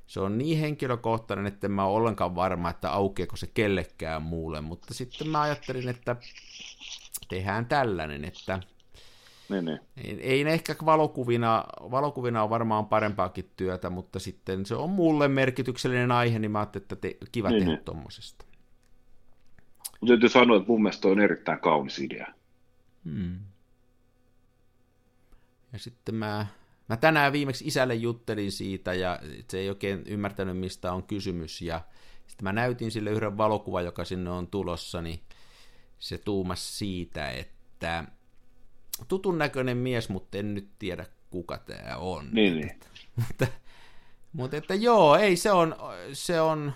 [0.06, 4.94] se on niin henkilökohtainen, että mä ole ollenkaan varma, että aukeako se kellekään muulle, mutta
[4.94, 6.16] sitten mä ajattelin, että
[7.28, 8.60] tehdään tällainen, että
[9.48, 9.80] Niin, niin.
[10.04, 15.28] ei, ei ne ehkä valokuvina, valokuvina on varmaan parempaakin työtä, mutta sitten se on mulle
[15.28, 17.84] merkityksellinen aihe, niin mä ajattelin, että te, kiva Niin, tehdä niin.
[17.84, 18.44] tommosesta.
[20.00, 22.26] Mutta täytyy sanoa, että mun mielestä on erittäin kaunis idea.
[23.04, 23.38] Hmm.
[25.72, 26.46] Ja sitten mä,
[26.88, 31.80] mä tänään viimeksi isälle juttelin siitä, ja se ei oikein ymmärtänyt, mistä on kysymys, ja
[32.26, 35.20] sitten mä näytin sille yhden valokuvan, joka sinne on tulossa, niin
[35.98, 38.04] se tuumas siitä, että
[39.08, 42.28] tutun näköinen mies, mutta en nyt tiedä, kuka tämä on.
[42.32, 42.80] Niin, niin.
[43.16, 43.46] mutta,
[44.32, 45.76] mutta että joo, ei se on,
[46.12, 46.72] se on,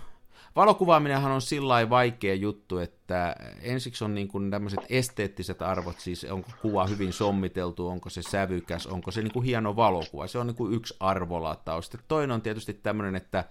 [0.57, 6.51] valokuvaaminenhan on sillä vaikea juttu, että ensiksi on niin kuin tämmöiset esteettiset arvot, siis onko
[6.63, 10.57] kuva hyvin sommiteltu, onko se sävykäs, onko se niin kuin hieno valokuva, se on niin
[10.57, 11.85] kuin yksi arvolataus.
[11.85, 13.45] Sitten toinen on tietysti tämmöinen, että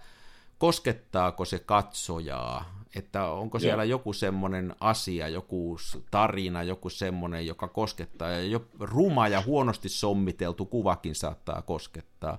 [0.58, 5.76] koskettaako se katsojaa, että onko siellä joku semmoinen asia, joku
[6.10, 12.38] tarina, joku semmoinen, joka koskettaa, ja jo ruma ja huonosti sommiteltu kuvakin saattaa koskettaa.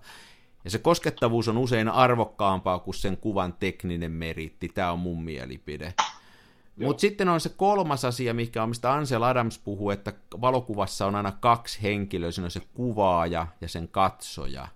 [0.64, 5.93] Ja se koskettavuus on usein arvokkaampaa kuin sen kuvan tekninen meritti, tämä on mun mielipide.
[6.76, 11.16] Mutta sitten on se kolmas asia, mikä on, mistä Ansel Adams puhuu, että valokuvassa on
[11.16, 14.68] aina kaksi henkilöä, siinä on se kuvaaja ja sen katsoja.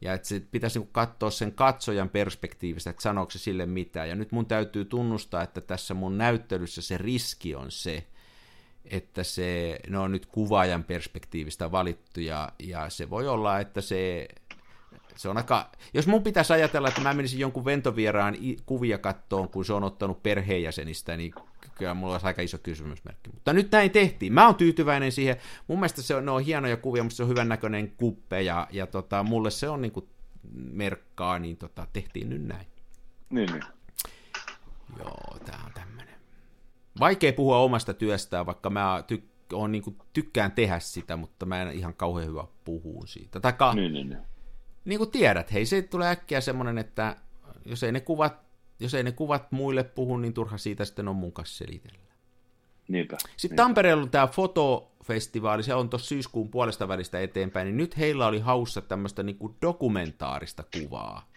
[0.00, 4.08] Ja että se pitäisi niinku katsoa sen katsojan perspektiivistä, että sanooko se sille mitään.
[4.08, 8.06] Ja nyt mun täytyy tunnustaa, että tässä mun näyttelyssä se riski on se,
[8.84, 14.28] että se, ne on nyt kuvaajan perspektiivistä valittu, ja, ja se voi olla, että se,
[15.16, 18.36] se on aika, jos mun pitäisi ajatella, että mä menisin jonkun ventovieraan
[18.66, 21.34] kuvia kattoon, kun se on ottanut perheenjäsenistä, niin
[21.78, 23.30] kyllä mulla olisi aika iso kysymysmerkki.
[23.30, 24.32] Mutta nyt näin tehtiin.
[24.32, 25.36] Mä oon tyytyväinen siihen.
[25.66, 28.68] Mun mielestä se on, ne on hienoja kuvia, mutta se on hyvän näköinen kuppe, ja,
[28.70, 30.08] ja tota, mulle se on niinku
[30.52, 32.66] merkkaa, niin tota, tehtiin nyt näin.
[33.30, 33.62] Niin, niin.
[34.98, 36.14] Joo, tää on tämmönen.
[37.00, 41.70] Vaikea puhua omasta työstään, vaikka mä tyk- on, niinku, tykkään tehdä sitä, mutta mä en
[41.70, 43.40] ihan kauhean hyvä puhua siitä.
[43.40, 44.22] Taika, niin, niin, niin.
[44.84, 47.16] niin kuin tiedät, hei, se tulee äkkiä semmoinen, että
[47.64, 48.47] jos ei ne kuvat,
[48.80, 51.98] jos ei ne kuvat muille puhu, niin turha siitä sitten on mun kanssa selitellä.
[52.88, 53.16] Niinpä.
[53.36, 58.26] Sitten Tampereella on tämä fotofestivaali, se on tuossa syyskuun puolesta välistä eteenpäin, niin nyt heillä
[58.26, 61.28] oli haussa tämmöistä niinku dokumentaarista kuvaa.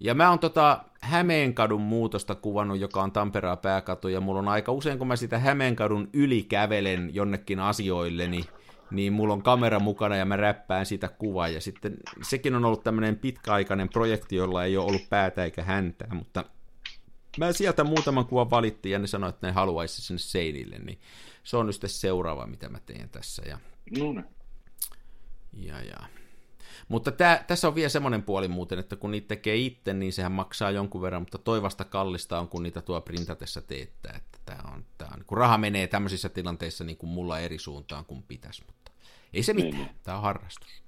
[0.00, 4.72] Ja mä oon tota Hämeenkadun muutosta kuvannut, joka on Tampereen pääkatu, ja mulla on aika
[4.72, 8.44] usein, kun mä sitä Hämeenkadun yli kävelen jonnekin asioille, niin,
[8.92, 12.84] niin mulla on kamera mukana ja mä räppään sitä kuvaa, ja sitten sekin on ollut
[12.84, 16.44] tämmöinen pitkäaikainen projekti, jolla ei ole ollut päätä eikä häntää, mutta
[17.38, 21.00] mä sieltä muutaman kuvan valittiin, ja ne sanoi, että ne haluaisi sinne seinille, niin
[21.44, 23.58] se on nyt sitten seuraava, mitä mä teen tässä, ja
[23.98, 24.24] No niin.
[25.52, 25.96] ja, ja.
[26.88, 30.32] Mutta tää, tässä on vielä semmoinen puoli muuten, että kun niitä tekee itse, niin sehän
[30.32, 34.16] maksaa jonkun verran, mutta toivasta kallista on, kun niitä tuo printatessa teettää.
[34.16, 38.04] Että tää on, tää on, kun raha menee tämmöisissä tilanteissa niin kuin mulla eri suuntaan
[38.04, 38.81] kuin pitäisi, mutta
[39.32, 39.74] ei se mitään.
[39.74, 40.82] Niin, Tämä on harrastus.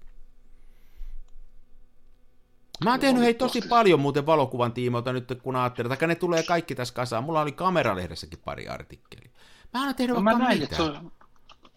[2.84, 6.42] Mä oon tehnyt hei tosi paljon muuten valokuvan tiimoilta nyt, kun ajattelin, että ne tulee
[6.42, 7.24] kaikki tässä kasaan.
[7.24, 9.30] Mulla oli kameralehdessäkin pari artikkelia.
[9.74, 10.76] Mä oon tehnyt No, vaikka mä näin, mitä.
[10.76, 11.00] että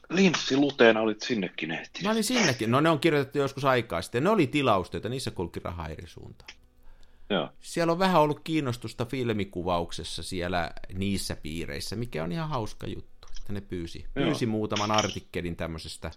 [0.09, 2.03] Linssi Luteena olit sinnekin ehtinyt.
[2.03, 2.71] Mä olin sinnekin.
[2.71, 4.23] No ne on kirjoitettu joskus aikaa sitten.
[4.23, 6.49] Ne oli tilaustyötä, niissä kulki rahaa eri suuntaan.
[7.29, 7.49] Joo.
[7.61, 13.53] Siellä on vähän ollut kiinnostusta filmikuvauksessa siellä niissä piireissä, mikä on ihan hauska juttu, että
[13.53, 16.11] ne pyysi, pyysi muutaman artikkelin tämmöisestä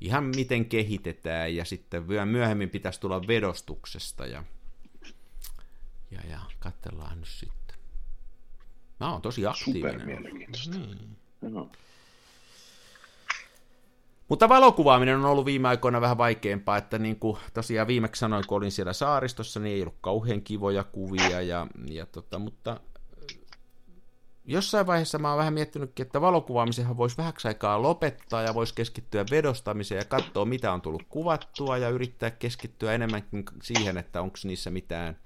[0.00, 4.44] ihan miten kehitetään ja sitten vielä myöhemmin pitäisi tulla vedostuksesta ja,
[6.10, 7.76] ja, ja katsellaan nyt sitten.
[9.00, 9.92] Mä oon tosi aktiivinen.
[10.00, 10.78] Super mielenkiintoista.
[10.78, 11.16] Niin.
[11.40, 11.70] No.
[14.28, 18.56] Mutta valokuvaaminen on ollut viime aikoina vähän vaikeampaa, että niin kuin tosiaan viimeksi sanoin, kun
[18.56, 22.80] olin siellä saaristossa, niin ei ollut kauhean kivoja kuvia, ja, ja tota, mutta
[24.46, 29.24] jossain vaiheessa mä oon vähän miettinytkin, että valokuvaamisenhan voisi vähäksi aikaa lopettaa ja voisi keskittyä
[29.30, 34.70] vedostamiseen ja katsoa, mitä on tullut kuvattua ja yrittää keskittyä enemmänkin siihen, että onko niissä
[34.70, 35.16] mitään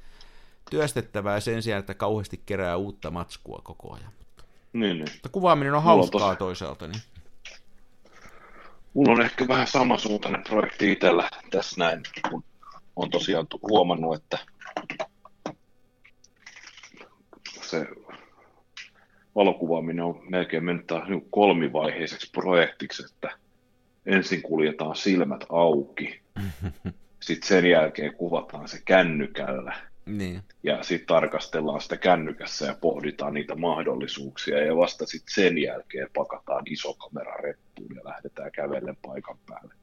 [0.70, 4.12] työstettävää sen sijaan, että kauheasti kerää uutta matskua koko ajan.
[4.72, 5.12] Niin, niin.
[5.12, 6.86] Mutta kuvaaminen on Mulla on hauskaa tosi- toisaalta.
[6.86, 7.02] Niin.
[8.94, 12.44] Mulla on ehkä vähän samansuuntainen projekti itsellä tässä näin, kun
[12.96, 14.38] on tosiaan huomannut, että
[17.62, 17.86] se
[19.34, 23.30] valokuvaaminen on melkein mennyt niin kolmivaiheiseksi projektiksi, että
[24.06, 26.20] ensin kuljetaan silmät auki,
[27.20, 29.76] sitten sen jälkeen kuvataan se kännykällä
[30.06, 30.42] Niin.
[30.62, 36.62] ja sitten tarkastellaan sitä kännykässä ja pohditaan niitä mahdollisuuksia ja vasta sitten sen jälkeen pakataan
[36.66, 39.74] iso kamera reppuun ja lähdetään kävellen paikan päälle.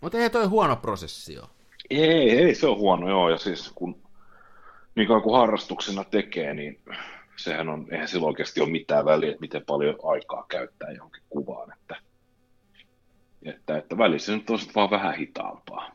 [0.00, 1.48] Mutta ei toi huono prosessi ole.
[1.90, 4.02] Ei, ei se on huono, joo, ja siis kun
[4.94, 6.80] niin kuin harrastuksena tekee, niin
[7.42, 11.72] sehän on, eihän sillä oikeasti ole mitään väliä, että miten paljon aikaa käyttää johonkin kuvaan,
[11.72, 11.96] että,
[13.42, 15.92] että, että välissä nyt on vaan vähän hitaampaa.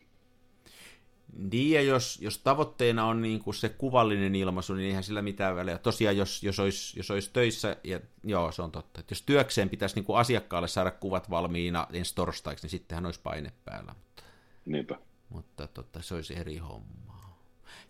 [1.51, 5.55] Niin, ja jos, jos tavoitteena on niin kuin se kuvallinen ilmaisu, niin eihän sillä mitään
[5.55, 5.77] väliä.
[5.77, 9.69] Tosiaan, jos, jos, olisi, jos olisi töissä, ja joo, se on totta, että jos työkseen
[9.69, 13.95] pitäisi niin kuin asiakkaalle saada kuvat valmiina ensi torstaiksi, niin sittenhän olisi paine päällä.
[13.97, 14.23] Mutta,
[14.65, 14.95] Niinpä.
[15.29, 17.14] mutta totta, se olisi eri hommaa.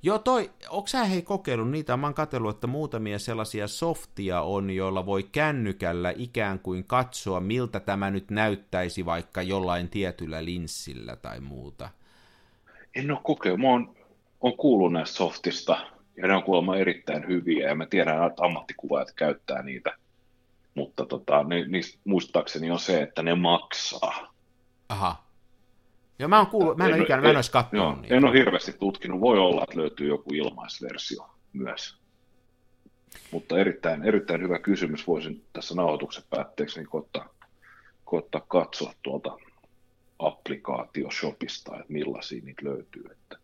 [0.06, 1.98] Joo, toi, onko sä hei kokeillut niitä?
[1.98, 7.80] Mä oon katsellut, että muutamia sellaisia softia on, joilla voi kännykällä ikään kuin katsoa, miltä
[7.80, 11.90] tämä nyt näyttäisi vaikka jollain tietyllä linssillä tai muuta.
[12.96, 13.96] En ole kokeillut, mä oon,
[14.42, 15.78] oon kuullut näistä softista,
[16.18, 19.98] ja ne on kuulemma erittäin hyviä, ja mä tiedän, että ammattikuvaajat käyttää niitä,
[20.76, 24.34] mutta tota, ni, niistä muistaakseni on se, että ne maksaa.
[24.90, 25.25] Aha.
[26.20, 28.16] Joo, mä oon kuullut, mä en, ole ikään, mä en olisi Joo, niitä.
[28.16, 29.22] en ole hirveästi tutkinut.
[29.22, 31.98] Voi olla, että löytyy joku ilmaisversio myös.
[33.32, 35.08] Mutta erittäin, erittäin hyvä kysymys.
[35.08, 37.30] Voisin tässä nauhoituksen päätteeksi niin koittaa,
[38.06, 39.38] koittaa katsoa tuolta
[40.20, 43.04] applikaatioshopista, että millaisia niitä löytyy.
[43.12, 43.38] Että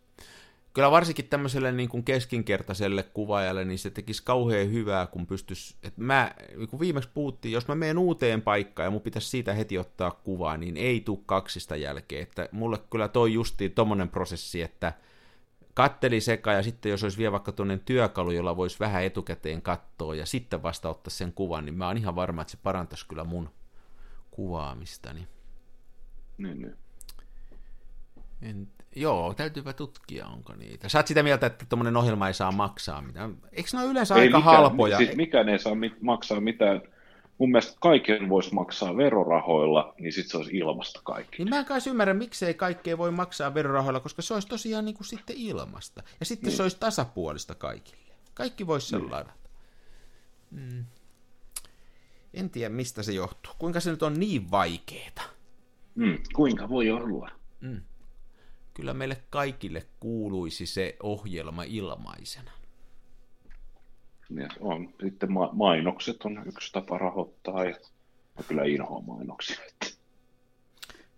[0.73, 6.01] Kyllä varsinkin tämmöiselle niin kuin keskinkertaiselle kuvaajalle, niin se tekisi kauhean hyvää, kun pystyisi, että
[6.01, 9.77] mä, niin kuin viimeksi puhuttiin, jos mä menen uuteen paikkaan ja mun pitäisi siitä heti
[9.77, 14.93] ottaa kuvaa, niin ei tuu kaksista jälkeen, että mulle kyllä toi justiin tommonen prosessi, että
[15.73, 20.15] katteli seka ja sitten jos olisi vielä vaikka tuonne työkalu, jolla voisi vähän etukäteen katsoa
[20.15, 23.23] ja sitten vasta ottaa sen kuvan, niin mä oon ihan varma, että se parantaisi kyllä
[23.23, 23.49] mun
[24.31, 25.27] kuvaamistani.
[26.37, 26.75] niin, niin.
[28.41, 30.89] En, joo, täytyypä tutkia, onko niitä.
[30.89, 33.37] Sä oot sitä mieltä, että tuommoinen ohjelma ei saa maksaa mitään.
[33.51, 34.97] Eikö ne ole yleensä Ei aika mikään, halpoja?
[34.97, 36.81] Siis mikään ei saa mit, maksaa mitään.
[37.37, 41.37] Mun mielestä kaiken voisi maksaa verorahoilla, niin sitten se olisi ilmasta kaikki.
[41.37, 44.95] Niin mä en kai ymmärrä, miksei kaikkea voi maksaa verorahoilla, koska se olisi tosiaan niin
[44.95, 46.03] kuin sitten ilmasta.
[46.19, 46.57] Ja sitten niin.
[46.57, 48.13] se olisi tasapuolista kaikille.
[48.33, 49.11] Kaikki voisi sen Niin.
[49.11, 49.33] ladata.
[50.51, 50.85] Mm.
[52.33, 53.53] En tiedä, mistä se johtuu.
[53.57, 55.21] Kuinka se nyt on niin vaikeeta?
[55.95, 57.31] Mm, kuinka voi olla?
[57.61, 57.81] Mm.
[58.73, 62.51] Kyllä meille kaikille kuuluisi se ohjelma ilmaisena.
[64.29, 64.93] Ja on.
[65.03, 67.75] Sitten ma- mainokset on yksi tapa rahoittaa, ja
[68.37, 69.57] mä kyllä inhoan mainoksia.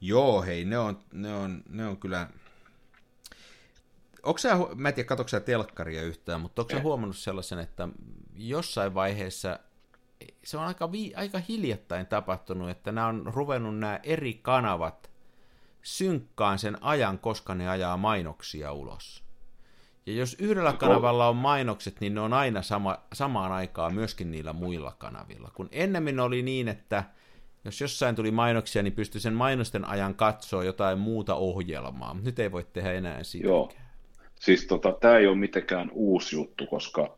[0.02, 2.28] Joo, hei, ne on, ne on, ne on kyllä...
[4.24, 7.88] Onko sä, mä en tiedä, katsotko sä telkkaria yhtään, mutta onko sä huomannut sellaisen, että
[8.36, 9.60] jossain vaiheessa
[10.44, 15.12] se on aika, vi, aika hiljattain tapahtunut, että nämä on ruvennut nämä eri kanavat
[15.84, 19.24] synkkaan sen ajan, koska ne ajaa mainoksia ulos.
[20.06, 24.54] Ja jos yhdellä kanavalla on mainokset, niin ne on aina sama, samaan aikaan myöskin niillä
[24.54, 25.52] muilla kanavilla.
[25.54, 27.04] Kun ennemmin oli niin, että
[27.66, 32.18] jos jossain tuli mainoksia, niin pystyi sen mainosten ajan katsoa jotain muuta ohjelmaa.
[32.24, 33.48] Nyt ei voi tehdä enää sitä.
[33.48, 33.72] Joo.
[34.36, 37.18] Siis tota, tämä ei ole mitenkään uusi juttu, koska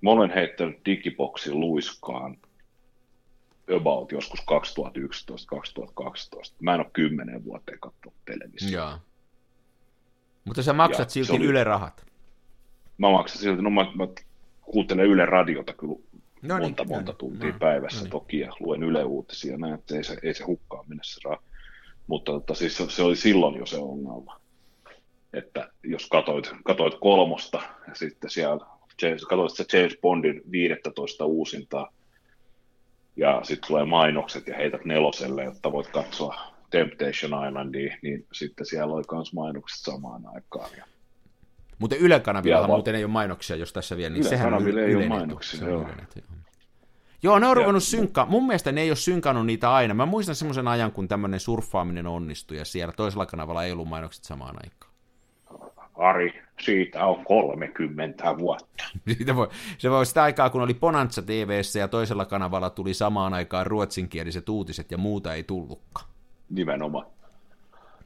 [0.00, 2.36] mä olen heittänyt digiboksin luiskaan
[3.76, 4.44] about joskus 2011-2012.
[6.60, 8.74] Mä en ole kymmenen vuoteen katsonut televisiota.
[8.74, 8.98] Joo.
[10.44, 12.06] Mutta sä maksat Ja silti se oli- Yle rahat.
[12.98, 14.08] Mä maksan silti, no mä, mä
[14.62, 15.94] kuuntelen Yle Radiota kyllä
[16.42, 18.10] No niin, monta, no monta niin, tuntia no, päivässä no niin.
[18.10, 21.42] toki ja luen Yle Uutisia näin, että ei se, ei se hukkaan mene se raha.
[22.06, 24.40] Mutta tota, siis se, se oli silloin jo se ongelma,
[25.32, 28.66] että jos katoit, katoit kolmosta ja sitten siellä
[29.02, 31.92] James, katoit sitä James Bondin 15 uusintaa
[33.16, 36.36] ja sitten tulee mainokset ja heität neloselle, jotta voit katsoa
[36.70, 40.70] Temptation Islandia, niin sitten siellä oli myös mainokset samaan aikaan.
[40.76, 40.84] Ja
[41.78, 44.78] Mutta Yle kanavilla Vielä muuten ei ole mainoksia, jos tässä vielä, niin Yle sehän on
[44.78, 45.82] ei ole mainoksia, joo.
[45.82, 46.38] Yle Netu, joo.
[47.22, 48.26] Joo, ne on ruvennut synkkaa.
[48.26, 49.94] Mun mielestä ne ei ole synkannut niitä aina.
[49.94, 54.24] Mä muistan semmoisen ajan, kun tämmöinen surffaaminen onnistui, ja siellä toisella kanavalla ei ollut mainokset
[54.24, 54.93] samaan aikaan.
[56.04, 58.84] Ari, siitä on 30 vuotta.
[59.16, 59.48] Siitä voi,
[59.78, 64.48] se voi sitä aikaa, kun oli Bonanza TVssä ja toisella kanavalla tuli samaan aikaan ruotsinkieliset
[64.48, 66.06] uutiset ja muuta ei tullutkaan.
[66.50, 67.06] Nimenomaan.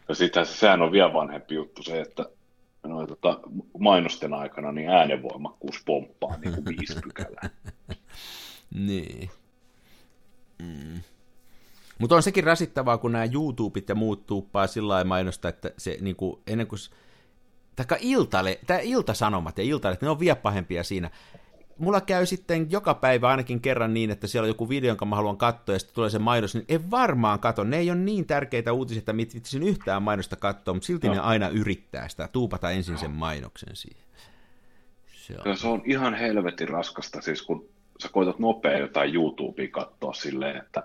[0.09, 2.27] Ja sitten sehän on vielä vanhempi juttu se, että
[2.83, 3.41] no, tota,
[3.79, 7.51] mainosten aikana niin äänenvoimakkuus pomppaa niin kuin viisi pykälää.
[8.75, 9.31] Niin.
[10.59, 11.01] Mm.
[11.99, 15.99] Mutta on sekin rasittavaa, kun nämä YouTubet ja muut tuuppaa sillä lailla mainosta, että se
[16.01, 16.79] niinku, ennen kuin...
[17.79, 21.11] Taikka iltale, tämä iltasanomat ja iltalehdet, ne on vielä pahempia siinä.
[21.79, 25.17] Mulla käy sitten joka päivä ainakin kerran niin, että siellä on joku video, jonka mä
[25.17, 27.65] haluan katsoa, ja sitten tulee se mainos, niin en varmaan katso.
[27.65, 31.15] Ne ei ole niin tärkeitä uutisia, että mit- vitsisin yhtään mainosta katsoa, mutta silti No.
[31.15, 34.03] ne aina yrittää sitä, tuupata ensin sen mainoksen siihen.
[35.13, 35.57] Se on.
[35.57, 37.69] Se on ihan helvetin raskasta, siis kun
[38.03, 40.83] sä koetat nopea jotain YouTubea katsoa silleen, että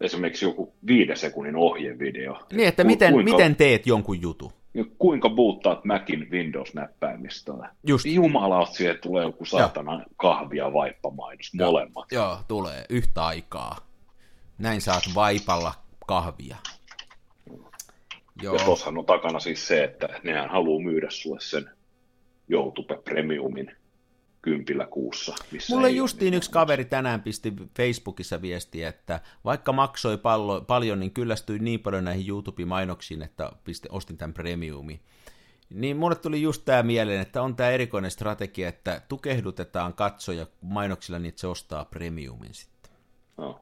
[0.00, 2.38] esimerkiksi joku viiden sekunnin ohjevideo.
[2.52, 4.52] Niin, että Ku- miten, kuinka, miten teet jonkun jutun.
[4.98, 7.70] Kuinka buuttaat Macin Windows-näppäimistöllä.
[7.86, 8.06] Just.
[8.06, 12.12] Jumala, siihen tulee joku saatana kahvia vaippamainos, molemmat.
[12.12, 13.76] Joo, tulee yhtä aikaa.
[14.58, 15.74] Näin saat vaipalla
[16.06, 16.56] kahvia.
[18.42, 21.70] Joo, Ja tossahan on takana siis se, että nehän haluaa myydä sulle sen
[22.48, 23.76] YouTube Premiumin
[24.44, 25.34] kympillä kuussa.
[25.52, 30.60] Missä Mulle ei justiin mitään yksi kaveri tänään pisti Facebookissa viestiä, että vaikka maksoi pallo,
[30.60, 35.00] paljon, niin kyllästyi niin paljon näihin YouTube-mainoksiin, että pisti, ostin tämän premiumi.
[35.70, 41.18] Niin mulle tuli just tämä mieleen, että on tämä erikoinen strategia, että tukehdutetaan katsoja mainoksilla
[41.18, 42.92] niin, että se ostaa premiumin sitten.
[43.36, 43.60] No.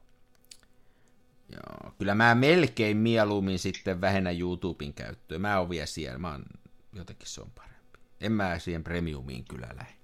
[1.53, 5.39] Joo, kyllä mä melkein mieluummin sitten vähennän YouTuben käyttöä.
[5.39, 6.45] Mä oon vielä siellä, mä oon,
[6.93, 7.99] jotenkin se on parempi.
[8.21, 10.02] En mä siihen premiumiin kyllä lähde.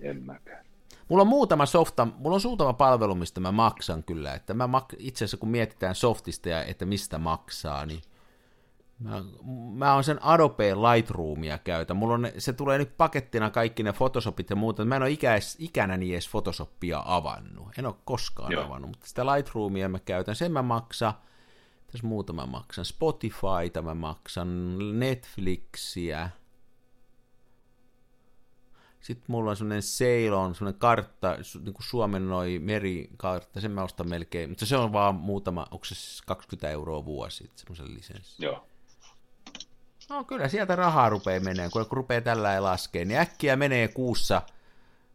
[0.00, 0.64] En mäkään.
[1.08, 4.96] Mulla on muutama softa, mulla on muutama palvelu, mistä mä maksan kyllä, että mä mak-
[4.98, 8.00] itse asiassa kun mietitään softista ja että mistä maksaa, niin
[8.98, 9.22] mä,
[9.74, 11.96] mä oon sen Adobe Lightroomia käytän.
[11.96, 14.84] Mulla on, se tulee nyt pakettina kaikki ne Photoshopit ja muuta.
[14.84, 17.68] Mä en ole ikäis, ikänäni edes Photoshopia avannut.
[17.78, 18.60] En ole koskaan Joo.
[18.62, 18.66] Joo.
[18.68, 20.36] avannut, mutta sitä Lightroomia mä käytän.
[20.36, 21.12] Sen mä maksan.
[21.92, 22.84] Tässä muutama maksan.
[22.84, 26.30] Spotifyta mä maksan, Netflixiä.
[29.00, 34.08] Sitten mulla on semmoinen Ceylon, semmoinen kartta, niin kuin Suomen noi merikartta, sen mä ostan
[34.08, 38.44] melkein, mutta se on vaan muutama, onko se 20 euroa vuosi, semmoisen lisenssi.
[38.44, 38.66] Joo.
[40.10, 44.42] No kyllä sieltä rahaa rupeaa menee, kun rupeaa tällä lailla laskee, niin äkkiä menee kuussa,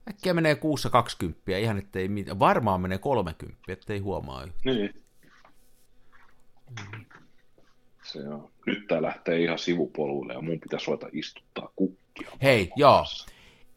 [0.10, 4.76] äkkiä menee kuussa 20, ihan ettei mitään, varmaan menee 30, ettei huomaa yhtään.
[4.76, 5.04] Niin.
[8.04, 8.50] Se on.
[8.66, 12.32] Nyt tää lähtee ihan sivupoluille ja mun pitäisi ruveta istuttaa kukkia.
[12.42, 13.06] Hei, joo.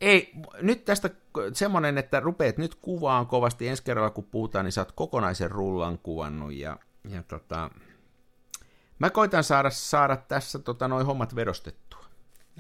[0.01, 0.33] Ei,
[0.63, 1.11] nyt tästä
[1.53, 3.69] semmoinen, että rupeat nyt kuvaan kovasti.
[3.69, 6.53] Ensi kerralla kun puhutaan, niin sä oot kokonaisen rullan kuvannut.
[6.53, 6.79] Ja,
[7.09, 7.71] ja tota,
[8.99, 12.05] mä koitan saada, saada tässä tota, noin hommat vedostettua.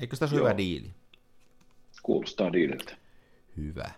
[0.01, 0.91] Eikö tässä ole hyvä diili?
[2.03, 2.97] Kuulostaa diililtä.
[3.57, 3.91] Hyvä.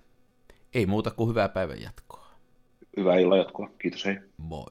[0.74, 2.30] Ei muuta kuin hyvää päivän jatkoa.
[2.97, 3.70] Hyvää illan jatkoa.
[3.78, 4.18] Kiitos, hei.
[4.36, 4.70] Moi.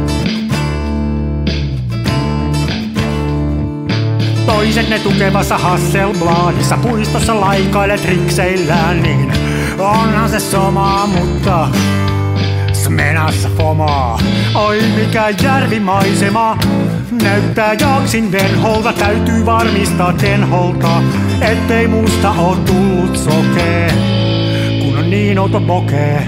[4.55, 9.33] Toiset ne tukevassa Hasselbladissa puistossa laikailet rikseillään, niin
[9.79, 11.67] onhan se somaa, mutta
[12.73, 14.19] smenassa fomaa.
[14.55, 16.57] Oi mikä järvimaisema,
[17.23, 21.03] näyttää jaksin venholta, täytyy varmistaa tenholta,
[21.41, 23.93] ettei musta oo tullut sokee,
[24.81, 26.27] kun on niin outo pokee.